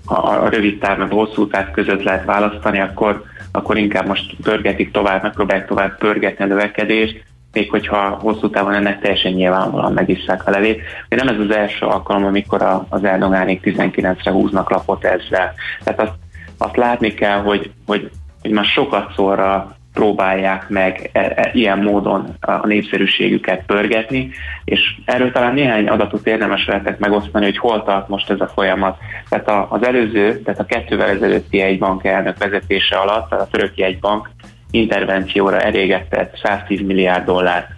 [0.04, 4.90] ha a rövid táv meg hosszú táv között lehet választani, akkor, akkor inkább most pörgetik
[4.90, 10.50] tovább, megpróbálják tovább pörgetni a növekedést, még hogyha hosszú távon ennek teljesen nyilvánvalóan megisszák a
[10.50, 10.80] levét.
[11.08, 15.54] De nem ez az első alkalom, amikor az Erdogánék 19-re húznak lapot ezzel.
[15.84, 16.12] Tehát azt,
[16.58, 18.10] azt látni kell, hogy, hogy
[18.42, 24.30] hogy már sokat szóra próbálják meg e, e, ilyen módon a népszerűségüket pörgetni,
[24.64, 28.98] és erről talán néhány adatot érdemes lehetek megosztani, hogy hol tart most ez a folyamat.
[29.28, 33.82] Tehát a, az előző, tehát a kettővel ezelőtti egy bank elnök vezetése alatt a töröki
[33.82, 34.30] egy bank
[34.72, 37.68] intervencióra elégetett 110 milliárd dollárt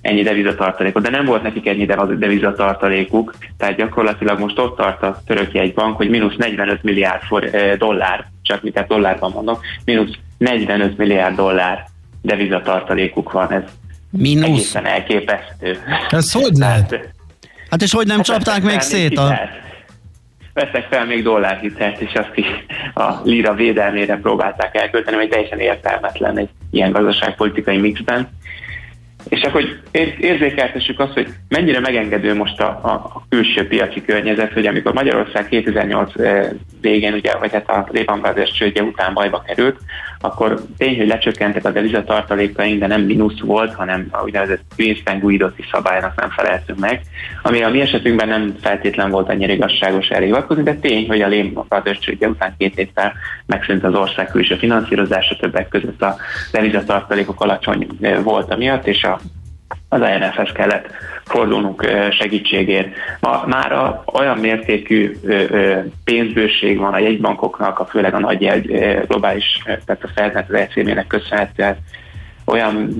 [0.00, 1.84] ennyi devizatartalékot, de nem volt nekik ennyi
[2.18, 7.44] devizatartalékuk, tehát gyakorlatilag most ott tart a töröki egy bank, hogy mínusz 45 milliárd for,
[7.44, 11.84] eh, dollár, csak mit dollárban mondom, mínusz 45 milliárd dollár
[12.22, 13.62] devizatartalékuk van, ez
[14.10, 14.48] Mínusz.
[14.48, 15.78] egészen elképesztő.
[16.08, 17.12] Ez hogy lehet?
[17.70, 19.38] Hát és hogy nem hát csapták még szét a...
[20.58, 22.46] Veszek fel még dollárhitelt, és azt is
[22.94, 28.28] a lira védelmére próbálták elkölteni, hogy teljesen értelmetlen egy ilyen gazdaságpolitikai mixben.
[29.28, 29.80] És akkor hogy
[30.20, 35.48] érzékeltessük azt, hogy mennyire megengedő most a, a, a külső piaci környezet, hogy amikor Magyarország
[35.48, 36.48] 2008 eh,
[36.80, 39.78] végén, ugye, vagy hát a Lehman Brothers csődje után bajba került,
[40.20, 45.64] akkor tény, hogy lecsökkentek a devizatartalékaink, de nem mínusz volt, hanem a úgynevezett Greenspan guidoti
[45.72, 47.00] szabálynak nem feleltünk meg,
[47.42, 51.28] ami a mi esetünkben nem feltétlen volt annyira igazságos erre hivatkozni, de tény, hogy a
[51.28, 53.12] Lehman Brothers után két évvel
[53.46, 56.16] megszűnt az ország külső finanszírozása, többek között a
[56.52, 57.86] devizatartalékok alacsony
[58.22, 59.20] volt miatt, és a
[59.88, 60.86] az IMF-hez kellett
[61.24, 62.88] fordulnunk segítségért.
[63.20, 65.16] Ma már olyan mértékű
[66.04, 68.66] pénzbőség van a jegybankoknak, a főleg a nagy jegy,
[69.06, 71.76] globális, tehát a feltett ECB-nek köszönhetően,
[72.44, 72.90] olyan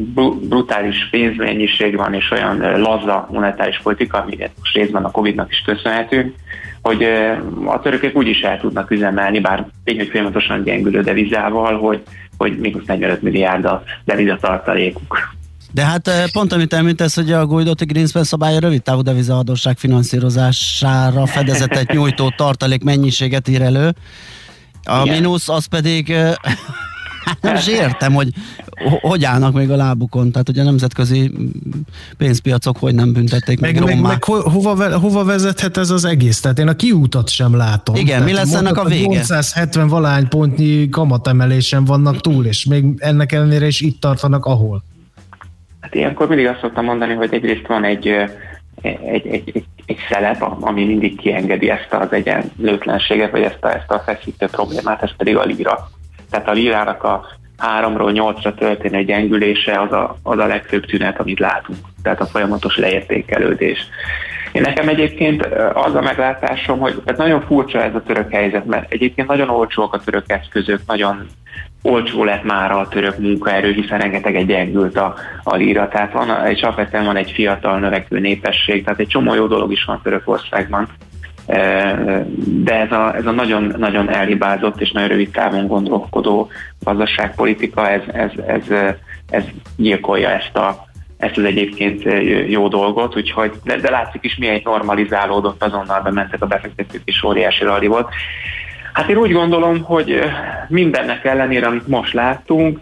[0.48, 6.34] brutális pénzmennyiség van, és olyan laza monetáris politika, amit most részben a Covid-nak is köszönhetünk,
[6.82, 7.02] hogy
[7.64, 12.02] a törökök úgy is el tudnak üzemelni, bár tény, hogy folyamatosan gyengülő devizával, hogy,
[12.38, 15.36] hogy mínusz 45 milliárd a devizatartalékuk.
[15.72, 21.92] De hát pont amit említesz, hogy a Guidoti Greenspan szabálya rövid távú devizaadóság finanszírozására fedezetet
[21.92, 23.94] nyújtó tartalék mennyiséget ír elő.
[24.84, 25.14] A Igen.
[25.14, 26.12] mínusz az pedig
[27.24, 28.32] hát nem is értem, hogy
[29.00, 31.32] hogy állnak még a lábukon, tehát hogy a nemzetközi
[32.16, 36.40] pénzpiacok hogy nem büntették meg, meg, meg, meg ho, hova, hova vezethet ez az egész?
[36.40, 37.94] Tehát én a kiútat sem látom.
[37.94, 39.06] Igen, tehát mi lesz ennek a vége?
[39.06, 44.82] 870 valány pontnyi kamatemelésen vannak túl, és még ennek ellenére is itt tartanak, ahol.
[45.88, 48.08] Hát ilyenkor mindig azt szoktam mondani, hogy egyrészt van egy,
[48.82, 53.90] egy, egy, egy, egy szelep, ami mindig kiengedi ezt az egyenlőtlenséget, vagy ezt a, ezt
[53.90, 55.88] a feszítő problémát, ez pedig a líra.
[56.30, 61.38] Tehát a lírának a háromról nyolcra történő gyengülése az a, az a legfőbb tünet, amit
[61.38, 61.78] látunk.
[62.02, 63.78] Tehát a folyamatos leértékelődés.
[64.52, 68.92] Én nekem egyébként az a meglátásom, hogy hát nagyon furcsa ez a török helyzet, mert
[68.92, 71.26] egyébként nagyon olcsóak a török eszközök, nagyon
[71.82, 75.88] olcsó lett már a török munkaerő, hiszen rengeteg egy gyengült a, a líra.
[75.88, 79.84] Tehát van, egy alapvetően van egy fiatal növekvő népesség, tehát egy csomó jó dolog is
[79.84, 80.88] van Törökországban.
[82.44, 86.50] De ez a, ez a nagyon, nagyon elhibázott és nagyon rövid távon gondolkodó
[86.80, 88.62] gazdaságpolitika, ez, ez, ez,
[89.30, 89.44] ez
[89.76, 90.86] gyilkolja ezt a,
[91.18, 92.02] ezt az egyébként
[92.48, 97.64] jó dolgot, úgyhogy, de, de látszik is milyen normalizálódott, azonnal bementek a befektetők, és óriási
[97.64, 98.08] rally volt.
[98.92, 100.20] Hát én úgy gondolom, hogy
[100.68, 102.80] mindennek ellenére, amit most láttunk,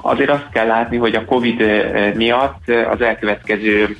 [0.00, 1.62] azért azt kell látni, hogy a Covid
[2.14, 3.96] miatt az elkövetkező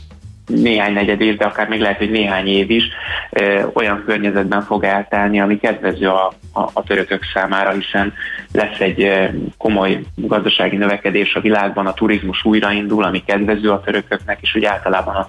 [0.49, 2.85] néhány negyed év, de akár még lehet, hogy néhány év is
[3.31, 8.13] ö, olyan környezetben fog eltelni, ami kedvező a, a, a törökök számára, hiszen
[8.53, 9.25] lesz egy ö,
[9.59, 15.15] komoly gazdasági növekedés a világban, a turizmus újraindul, ami kedvező a törököknek, és úgy általában
[15.15, 15.29] a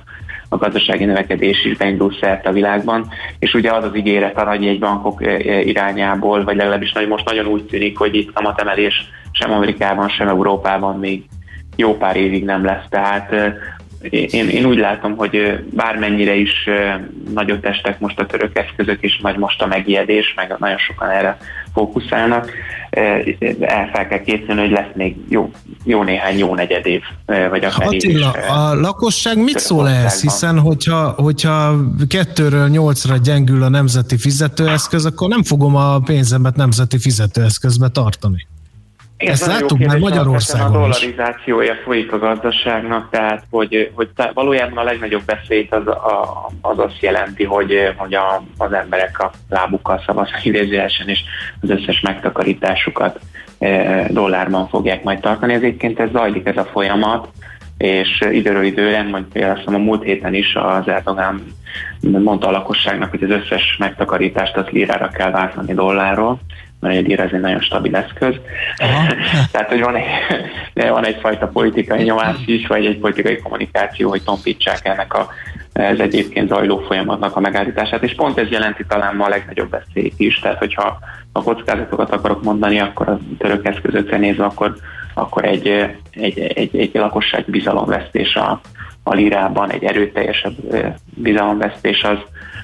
[0.50, 3.08] a gazdasági növekedés is beindul szerte a világban,
[3.40, 5.22] és ugye az az ígéret a nagy jegybankok
[5.64, 10.28] irányából, vagy legalábbis nagy, most nagyon úgy tűnik, hogy itt a matemelés sem Amerikában, sem
[10.28, 11.24] Európában még
[11.76, 12.86] jó pár évig nem lesz.
[12.90, 13.34] Tehát
[14.10, 16.70] én, én úgy látom, hogy bármennyire is
[17.34, 21.38] nagyot estek most a török eszközök, és nagy most a megijedés, meg nagyon sokan erre
[21.74, 22.52] fókuszálnak,
[23.60, 25.52] el fel kell készülni, hogy lesz még jó,
[25.84, 30.22] jó néhány jó negyed év, vagy akár Attila, is, a lakosság mit szól ehhez?
[30.22, 31.76] Hiszen hogyha, hogyha
[32.08, 38.48] kettőről nyolcra gyengül a nemzeti fizetőeszköz, akkor nem fogom a pénzemet nemzeti fizetőeszközbe tartani.
[39.22, 44.84] Igen, Ezt láttuk már Magyarországon A dollarizációja folyik a gazdaságnak, tehát hogy, hogy valójában a
[44.84, 50.46] legnagyobb veszélyt az, a, az azt jelenti, hogy, hogy a, az emberek a lábukkal szavaznak
[50.46, 51.20] idézőjelesen, és
[51.62, 53.20] az összes megtakarításukat
[53.60, 55.54] e, dollárban fogják majd tartani.
[55.54, 57.28] Ez egyébként ez zajlik ez a folyamat,
[57.78, 61.44] és időről időre, majd például a múlt héten is az Erdogan
[62.02, 66.40] mondta a lakosságnak, hogy az összes megtakarítást az lírára kell váltani dollárról,
[66.82, 68.36] ír ez egy nagyon stabil eszköz.
[69.52, 70.06] Tehát, hogy van, egy,
[70.90, 75.30] van egyfajta politikai nyomás is, vagy egy politikai kommunikáció, hogy tompítsák ennek a
[75.74, 80.14] ez egyébként zajló folyamatnak a megállítását, és pont ez jelenti talán ma a legnagyobb veszélyt
[80.18, 81.00] is, tehát hogyha
[81.32, 84.76] a kockázatokat akarok mondani, akkor a török eszközökre nézve, akkor,
[85.14, 85.68] akkor egy,
[86.12, 88.62] egy, egy, egy lakosság bizalomvesztés a,
[89.04, 90.54] a lirában, egy erőteljesebb
[91.16, 92.18] bizalomvesztés az,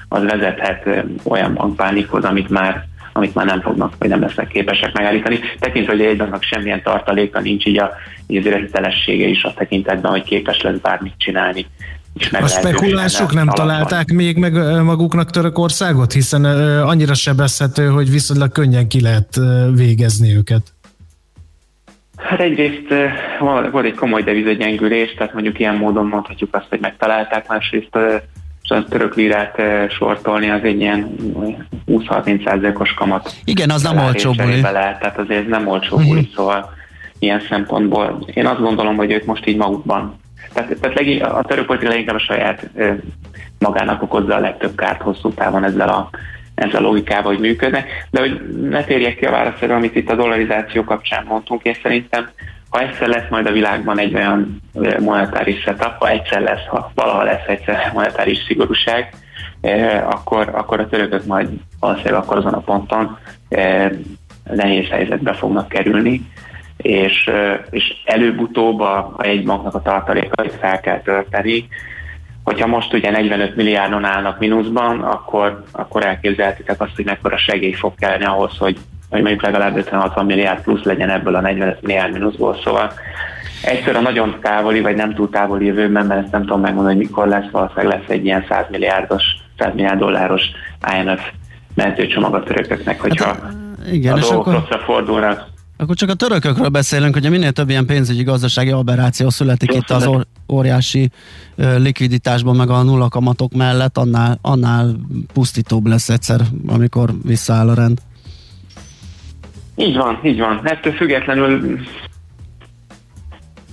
[0.08, 2.84] az vezethet olyan bankpánikhoz, amit már
[3.16, 5.40] amit már nem fognak, vagy nem lesznek képesek megállítani.
[5.58, 7.90] Tekintve, hogy egy banknak semmilyen tartaléka nincs, így, a,
[8.26, 11.66] így az hitelessége is a tekintetben, hogy képes lesz bármit csinálni.
[12.32, 13.66] A spekulások nem alapban.
[13.66, 16.44] találták még meg maguknak Törökországot, hiszen
[16.80, 19.40] annyira sebezhető, hogy viszonylag könnyen ki lehet
[19.74, 20.62] végezni őket.
[22.16, 22.94] Hát egyrészt
[23.70, 27.98] volt egy komoly devizagyengülés, tehát mondjuk ilyen módon mondhatjuk azt, hogy megtalálták, másrészt
[28.70, 29.60] a török lirát
[29.90, 31.14] sortolni az egy ilyen
[31.86, 33.34] 20-30 százalékos kamat.
[33.44, 34.60] Igen, az nem olcsó buli.
[34.60, 36.34] Tehát azért ez nem olcsó buli, uh-huh.
[36.34, 36.74] szóval
[37.18, 40.20] ilyen szempontból én azt gondolom, hogy ők most így magukban.
[40.52, 42.70] Tehát, tehát legí, a török politika leginkább a saját
[43.58, 46.10] magának okozza a legtöbb kárt hosszú távon ezzel a,
[46.54, 48.06] ezzel a logikával, hogy működnek.
[48.10, 52.28] De hogy ne térjek ki a válaszra, amit itt a dollarizáció kapcsán mondtunk, én szerintem
[52.70, 54.62] ha egyszer lesz majd a világban egy olyan
[54.98, 59.14] monetáris setup, ha egyszer lesz, ha valaha lesz egyszer monetáris szigorúság,
[60.04, 61.48] akkor, akkor a törökök majd
[61.80, 63.18] valószínűleg akkor azon a ponton
[64.44, 66.30] nehéz helyzetbe fognak kerülni,
[66.76, 67.30] és,
[67.70, 71.68] és előbb-utóbb a, a banknak a tartalékait fel kell tölteni.
[72.44, 77.94] Hogyha most ugye 45 milliárdon állnak mínuszban, akkor, akkor elképzelhetitek azt, hogy mekkora segély fog
[77.94, 78.76] kelleni ahhoz, hogy
[79.16, 82.92] hogy mondjuk legalább 50-60 milliárd plusz legyen ebből a 45 milliárd mínuszból, szóval
[83.62, 87.04] egyszer a nagyon távoli, vagy nem túl távoli jövőben, mert ezt nem tudom megmondani, hogy
[87.04, 89.22] mikor lesz, valószínűleg lesz egy ilyen 100 milliárdos,
[89.58, 90.42] 100 milliárd dolláros
[91.00, 91.20] IMF
[91.74, 93.52] mentőcsomag a törököknek, hogyha hát,
[93.92, 94.52] igen, a dolgok akkor...
[94.52, 95.46] rosszra fordulnak.
[95.78, 99.90] Akkor csak a törökökről beszélünk, hogy minél több ilyen pénzügyi gazdasági aberráció születik Jó, itt
[99.90, 101.10] az or- óriási
[101.56, 104.96] uh, likviditásban, meg a nulla kamatok mellett, annál, annál
[105.32, 107.98] pusztítóbb lesz egyszer, amikor visszaáll a rend.
[109.76, 110.60] Így van, így van.
[110.64, 111.78] Ettől függetlenül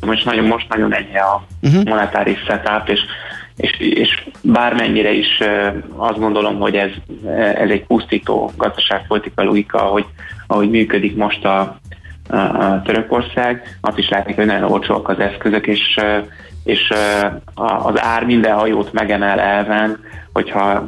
[0.06, 1.84] most nagyon, most nagyon enyhe a uh-huh.
[1.84, 3.00] monetáris setup, és,
[3.58, 5.40] és, és bármennyire is
[5.96, 6.92] azt gondolom, hogy ez,
[7.56, 10.06] ez egy pusztító gazdaságpolitikai logika, ahogy,
[10.48, 11.80] ahogy működik most a,
[12.30, 16.00] a, a Törökország, azt is látni, hogy nagyon olcsóak az eszközök, és,
[16.64, 16.94] és
[17.56, 20.00] az ár minden hajót megemel elven,
[20.34, 20.86] hogyha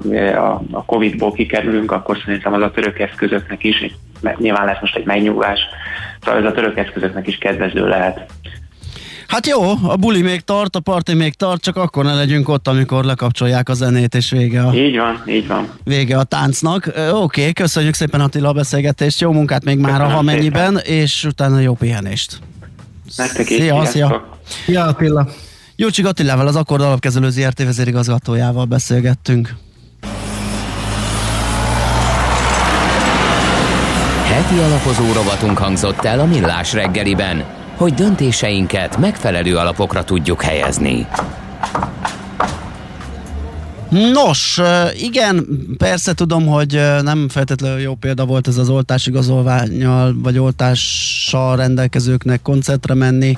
[0.72, 3.96] a Covid-ból kikerülünk, akkor szerintem az a török eszközöknek is
[4.38, 5.60] nyilván lesz most egy megnyugvás,
[6.22, 8.26] szóval ez a török eszközöknek is kedvező lehet.
[9.28, 12.68] Hát jó, a buli még tart, a parti még tart, csak akkor ne legyünk ott,
[12.68, 14.74] amikor lekapcsolják a zenét, és vége a...
[14.74, 15.70] Így van, így van.
[15.84, 16.88] Vége a táncnak.
[16.88, 21.60] Oké, okay, köszönjük szépen Attila a beszélgetést, jó munkát még már, ha mennyiben, és utána
[21.60, 22.40] jó pihenést.
[23.16, 24.38] Nektek is, szia, szia.
[24.66, 25.28] Szia Attila.
[25.78, 29.56] Jócsik Attilával, az Akkord Alapkezelő ZRT vezérigazgatójával beszélgettünk.
[34.24, 37.44] Heti alapozó rovatunk hangzott el a Millás reggeliben,
[37.76, 41.08] hogy döntéseinket megfelelő alapokra tudjuk helyezni.
[43.90, 44.62] Nos,
[44.98, 45.48] igen,
[45.78, 52.94] persze tudom, hogy nem feltétlenül jó példa volt ez az oltásigazolványjal, vagy oltással rendelkezőknek koncertre
[52.94, 53.38] menni,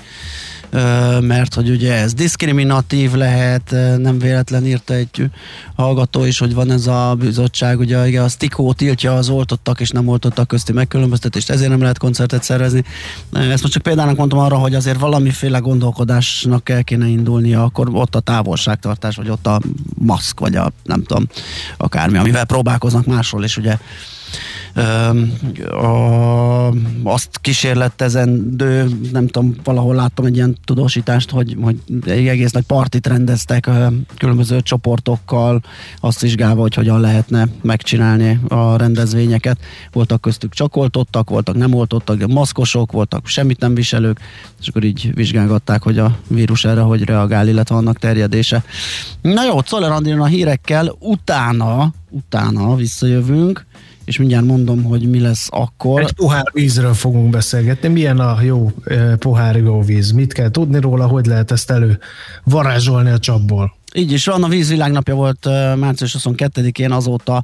[1.22, 5.30] mert hogy ugye ez diszkriminatív lehet, nem véletlen írta egy
[5.76, 9.90] hallgató is, hogy van ez a bizottság, ugye igen, a STIKO tiltja az oltottak és
[9.90, 12.84] nem oltottak közti megkülönböztetést, ezért nem lehet koncertet szervezni.
[13.32, 18.16] Ezt most csak példának mondtam arra, hogy azért valamiféle gondolkodásnak el kéne indulnia, akkor ott
[18.16, 19.62] a távolságtartás, vagy ott a
[19.98, 21.28] maszk, vagy a nem tudom,
[21.78, 23.78] akármi, amivel próbálkoznak másról is, ugye
[25.70, 26.68] a,
[27.04, 31.76] azt kísérletezendő, nem tudom, valahol láttam egy ilyen tudósítást, hogy, hogy
[32.06, 33.70] egy egész nagy partit rendeztek
[34.18, 35.62] különböző csoportokkal,
[36.00, 39.58] azt vizsgálva, hogy hogyan lehetne megcsinálni a rendezvényeket.
[39.92, 44.20] Voltak köztük csak oltottak, voltak nem oltottak, maszkosok, voltak semmit nem viselők,
[44.62, 48.64] és akkor így vizsgálgatták, hogy a vírus erre hogy reagál, illetve annak terjedése.
[49.22, 53.66] Na jó, Czoller a hírekkel, utána, utána visszajövünk,
[54.08, 56.02] és mindjárt mondom, hogy mi lesz akkor.
[56.02, 57.88] Egy pohár vízről fogunk beszélgetni.
[57.88, 60.12] Milyen a jó eh, pohár jó víz?
[60.12, 61.08] Mit kell tudni róla?
[61.08, 62.00] Hogy lehet ezt elő
[62.44, 63.76] varázsolni a csapból?
[63.94, 67.44] Így is van, a vízvilágnapja volt ö, március 22-én, azóta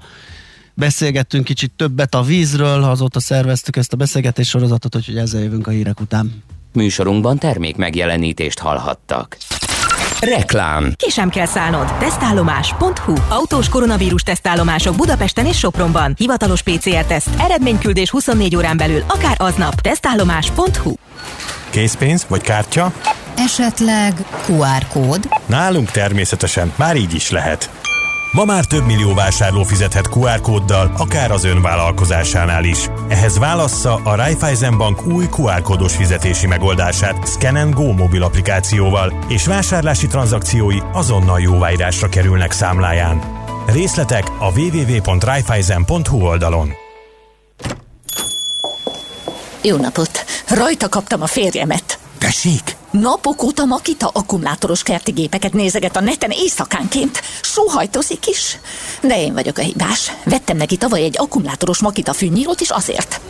[0.73, 5.71] beszélgettünk kicsit többet a vízről, azóta szerveztük ezt a beszélgetés sorozatot, úgyhogy ezzel jövünk a
[5.71, 6.43] hírek után.
[6.73, 9.37] Műsorunkban termék megjelenítést hallhattak.
[10.23, 10.93] Reklám.
[10.97, 11.97] Ki sem kell szállnod.
[11.97, 16.13] Tesztállomás.hu Autós koronavírus tesztállomások Budapesten és Sopronban.
[16.17, 17.29] Hivatalos PCR-teszt.
[17.39, 19.81] Eredményküldés 24 órán belül, akár aznap.
[19.81, 20.93] Tesztállomás.hu
[21.69, 22.93] Készpénz vagy kártya?
[23.37, 24.13] Esetleg
[24.47, 25.27] QR kód?
[25.45, 27.69] Nálunk természetesen már így is lehet.
[28.33, 32.89] Ma már több millió vásárló fizethet QR kóddal, akár az ön vállalkozásánál is.
[33.07, 39.45] Ehhez válassza a Raiffeisen Bank új QR kódos fizetési megoldását Scan Go mobil applikációval, és
[39.45, 43.21] vásárlási tranzakciói azonnal jóváírásra kerülnek számláján.
[43.65, 46.71] Részletek a www.raiffeisen.hu oldalon.
[49.61, 50.25] Jó napot!
[50.47, 51.99] Rajta kaptam a férjemet.
[52.17, 52.81] Tessék?
[53.01, 57.21] Napok óta Makita akkumulátoros kerti gépeket nézeget a neten éjszakánként.
[57.41, 58.59] Sóhajtozik is.
[59.01, 60.11] De én vagyok a hibás.
[60.25, 63.21] Vettem neki tavaly egy akkumulátoros Makita fűnyírót is azért.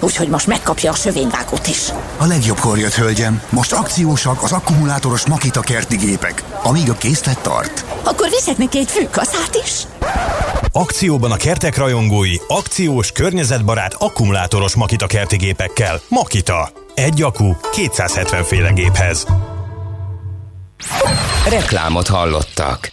[0.00, 1.88] Úgyhogy most megkapja a sövényvágót is.
[2.18, 3.42] A legjobbkor jött, hölgyem.
[3.48, 7.84] Most akciósak az akkumulátoros Makita kerti gépek, amíg a készlet tart.
[8.02, 9.86] Akkor viszek neki egy fűkaszát is.
[10.72, 16.00] Akcióban a kertek rajongói, akciós, környezetbarát, akkumulátoros Makita kerti gépekkel.
[16.08, 16.81] Makita.
[16.94, 19.26] Egy akku 270 féle géphez.
[21.48, 22.92] Reklámot hallottak.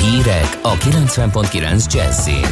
[0.00, 2.46] Hírek a 90.9 Jazzin.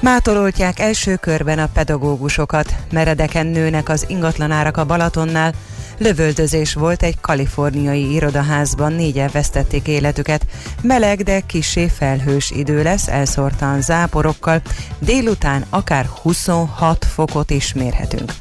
[0.00, 2.74] Mátololtják első körben a pedagógusokat.
[2.90, 5.52] Meredeken nőnek az ingatlanárak a Balatonnál.
[5.98, 10.46] Lövöldözés volt egy kaliforniai irodaházban, négyen vesztették életüket.
[10.82, 14.62] Meleg, de kisé felhős idő lesz, elszórtan záporokkal.
[14.98, 18.32] Délután akár 26 fokot is mérhetünk.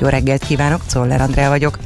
[0.00, 1.78] Jó reggelt kívánok, Czoller Andrea vagyok.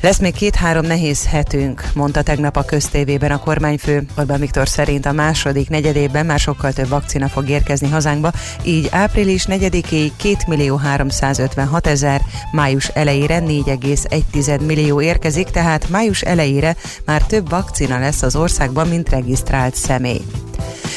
[0.00, 4.06] Lesz még két-három nehéz hetünk, mondta tegnap a köztévében a kormányfő.
[4.16, 8.30] Orbán Viktor szerint a második negyedében már sokkal több vakcina fog érkezni hazánkba,
[8.62, 12.20] így április 4-éig 2 millió 356 ezer,
[12.52, 19.08] május elejére 4,1 millió érkezik, tehát május elejére már több vakcina lesz az országban, mint
[19.08, 20.22] regisztrált személy.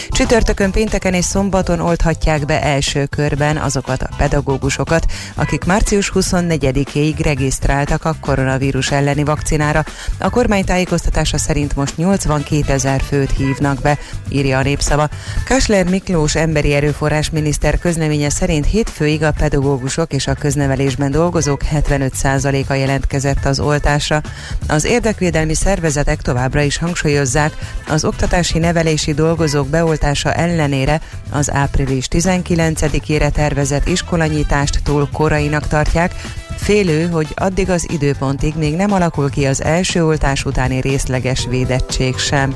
[0.10, 5.06] Csütörtökön, pénteken és szombaton oldhatják be első körben azokat a pedagógusokat,
[5.36, 9.84] akik március 24-éig regisztráltak a koronavírus elleni vakcinára.
[10.18, 13.98] A kormány tájékoztatása szerint most 82 ezer főt hívnak be,
[14.30, 15.10] írja a népszava.
[15.46, 22.74] Kasler Miklós emberi erőforrás miniszter közleménye szerint hétfőig a pedagógusok és a köznevelésben dolgozók 75%-a
[22.74, 24.22] jelentkezett az oltásra.
[24.68, 27.54] Az érdekvédelmi szervezetek továbbra is hangsúlyozzák,
[27.88, 31.02] az oktatási nevelési dolgozók beoltása ellenére
[31.32, 36.12] az április 19-ére tervezett iskolanyitást túl korainak tartják,
[36.58, 42.18] Félő, hogy addig az időpontig még nem alakul ki az első oltás utáni részleges védettség
[42.18, 42.56] sem.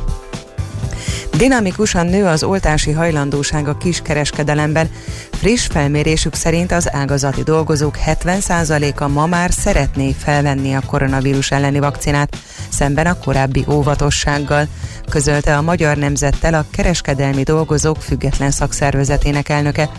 [1.38, 4.90] Dinamikusan nő az oltási hajlandóság a kiskereskedelemben.
[5.32, 12.38] Friss felmérésük szerint az ágazati dolgozók 70%-a ma már szeretné felvenni a koronavírus elleni vakcinát,
[12.70, 14.68] szemben a korábbi óvatossággal,
[15.10, 19.90] közölte a Magyar Nemzettel a Kereskedelmi Dolgozók Független Szakszervezetének elnöke.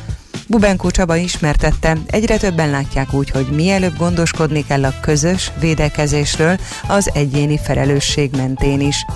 [0.53, 6.59] Bubenkó Csaba ismertette, egyre többen látják úgy, hogy mielőbb gondoskodni kell a közös védekezésről
[6.89, 9.07] az egyéni felelősség mentén is.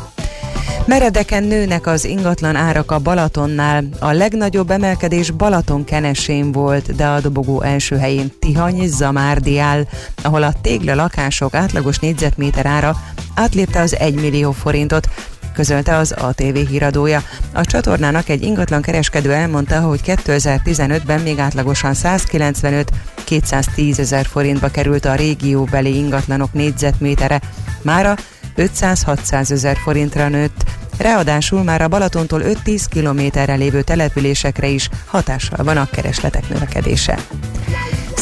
[0.87, 3.85] Meredeken nőnek az ingatlan árak a Balatonnál.
[3.99, 9.87] A legnagyobb emelkedés Balaton kenesén volt, de a dobogó első helyén Tihany és Zamárdi áll,
[10.23, 12.97] ahol a tégla lakások átlagos négyzetméter ára
[13.35, 15.09] átlépte az 1 millió forintot,
[15.57, 17.23] közölte az ATV híradója.
[17.53, 25.15] A csatornának egy ingatlan kereskedő elmondta, hogy 2015-ben még átlagosan 195-210 ezer forintba került a
[25.15, 27.41] régióbeli ingatlanok négyzetmétere,
[27.83, 28.17] mára
[28.57, 30.65] 500-600 ezer forintra nőtt,
[30.99, 37.19] Ráadásul már a Balatontól 5-10 kilométerre lévő településekre is hatással van a keresletek növekedése.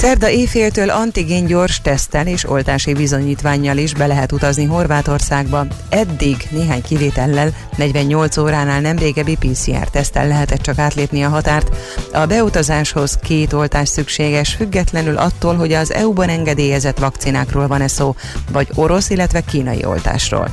[0.04, 5.66] Szerda éjféltől antigén gyors tesztel és oltási bizonyítványjal is be lehet utazni Horvátországba.
[5.88, 11.76] Eddig néhány kivétellel 48 óránál nem régebbi PCR tesztel lehetett csak átlépni a határt.
[12.12, 18.14] A beutazáshoz két oltás szükséges, függetlenül attól, hogy az EU-ban engedélyezett vakcinákról van-e szó,
[18.52, 20.48] vagy orosz, illetve kínai oltásról.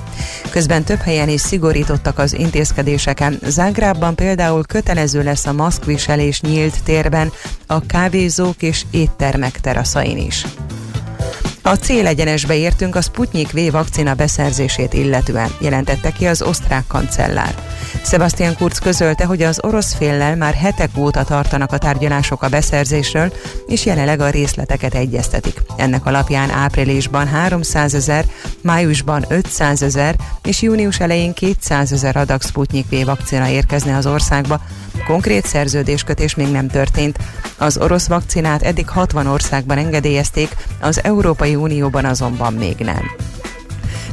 [0.49, 3.39] Közben több helyen is szigorítottak az intézkedéseken.
[3.47, 7.31] Zágrában például kötelező lesz a maszkviselés nyílt térben,
[7.67, 10.45] a kávézók és éttermek teraszain is.
[11.63, 17.55] A célegyenesbe értünk a Sputnik V vakcina beszerzését illetően, jelentette ki az osztrák kancellár.
[18.03, 23.33] Sebastian Kurz közölte, hogy az orosz féllel már hetek óta tartanak a tárgyalások a beszerzésről,
[23.67, 25.61] és jelenleg a részleteket egyeztetik.
[25.77, 28.25] Ennek alapján áprilisban 300 ezer,
[28.61, 34.61] májusban 500 ezer és június elején 200 ezer adag Sputnik V vakcina érkezne az országba.
[35.05, 37.17] Konkrét szerződéskötés még nem történt.
[37.57, 43.11] Az orosz vakcinát eddig 60 országban engedélyezték, az Európai Unióban azonban még nem.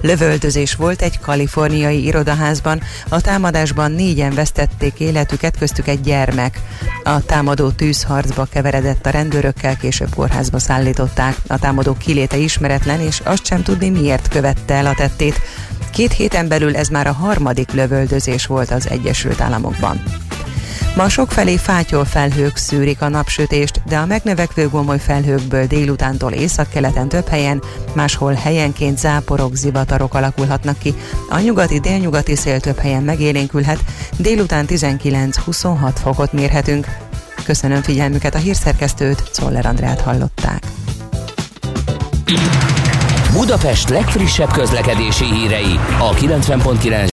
[0.01, 6.61] Lövöldözés volt egy kaliforniai irodaházban, a támadásban négyen vesztették életüket, köztük egy gyermek.
[7.05, 11.37] A támadó tűzharcba keveredett a rendőrökkel, később kórházba szállították.
[11.47, 15.41] A támadó kiléte ismeretlen, és azt sem tudni miért követte el a tettét.
[15.93, 20.03] Két héten belül ez már a harmadik lövöldözés volt az Egyesült Államokban.
[20.99, 27.29] Ma sokfelé fátyol felhők szűrik a napsütést, de a megnövekvő gomoly felhőkből délutántól északkeleten több
[27.29, 30.95] helyen, máshol helyenként záporok, zivatarok alakulhatnak ki.
[31.29, 33.85] A nyugati-délnyugati szél több helyen megélénkülhet,
[34.17, 36.87] délután 19-26 fokot mérhetünk.
[37.45, 40.63] Köszönöm figyelmüket a hírszerkesztőt, Czoller Andrát hallották.
[43.33, 47.07] Budapest legfrissebb közlekedési hírei a 90.9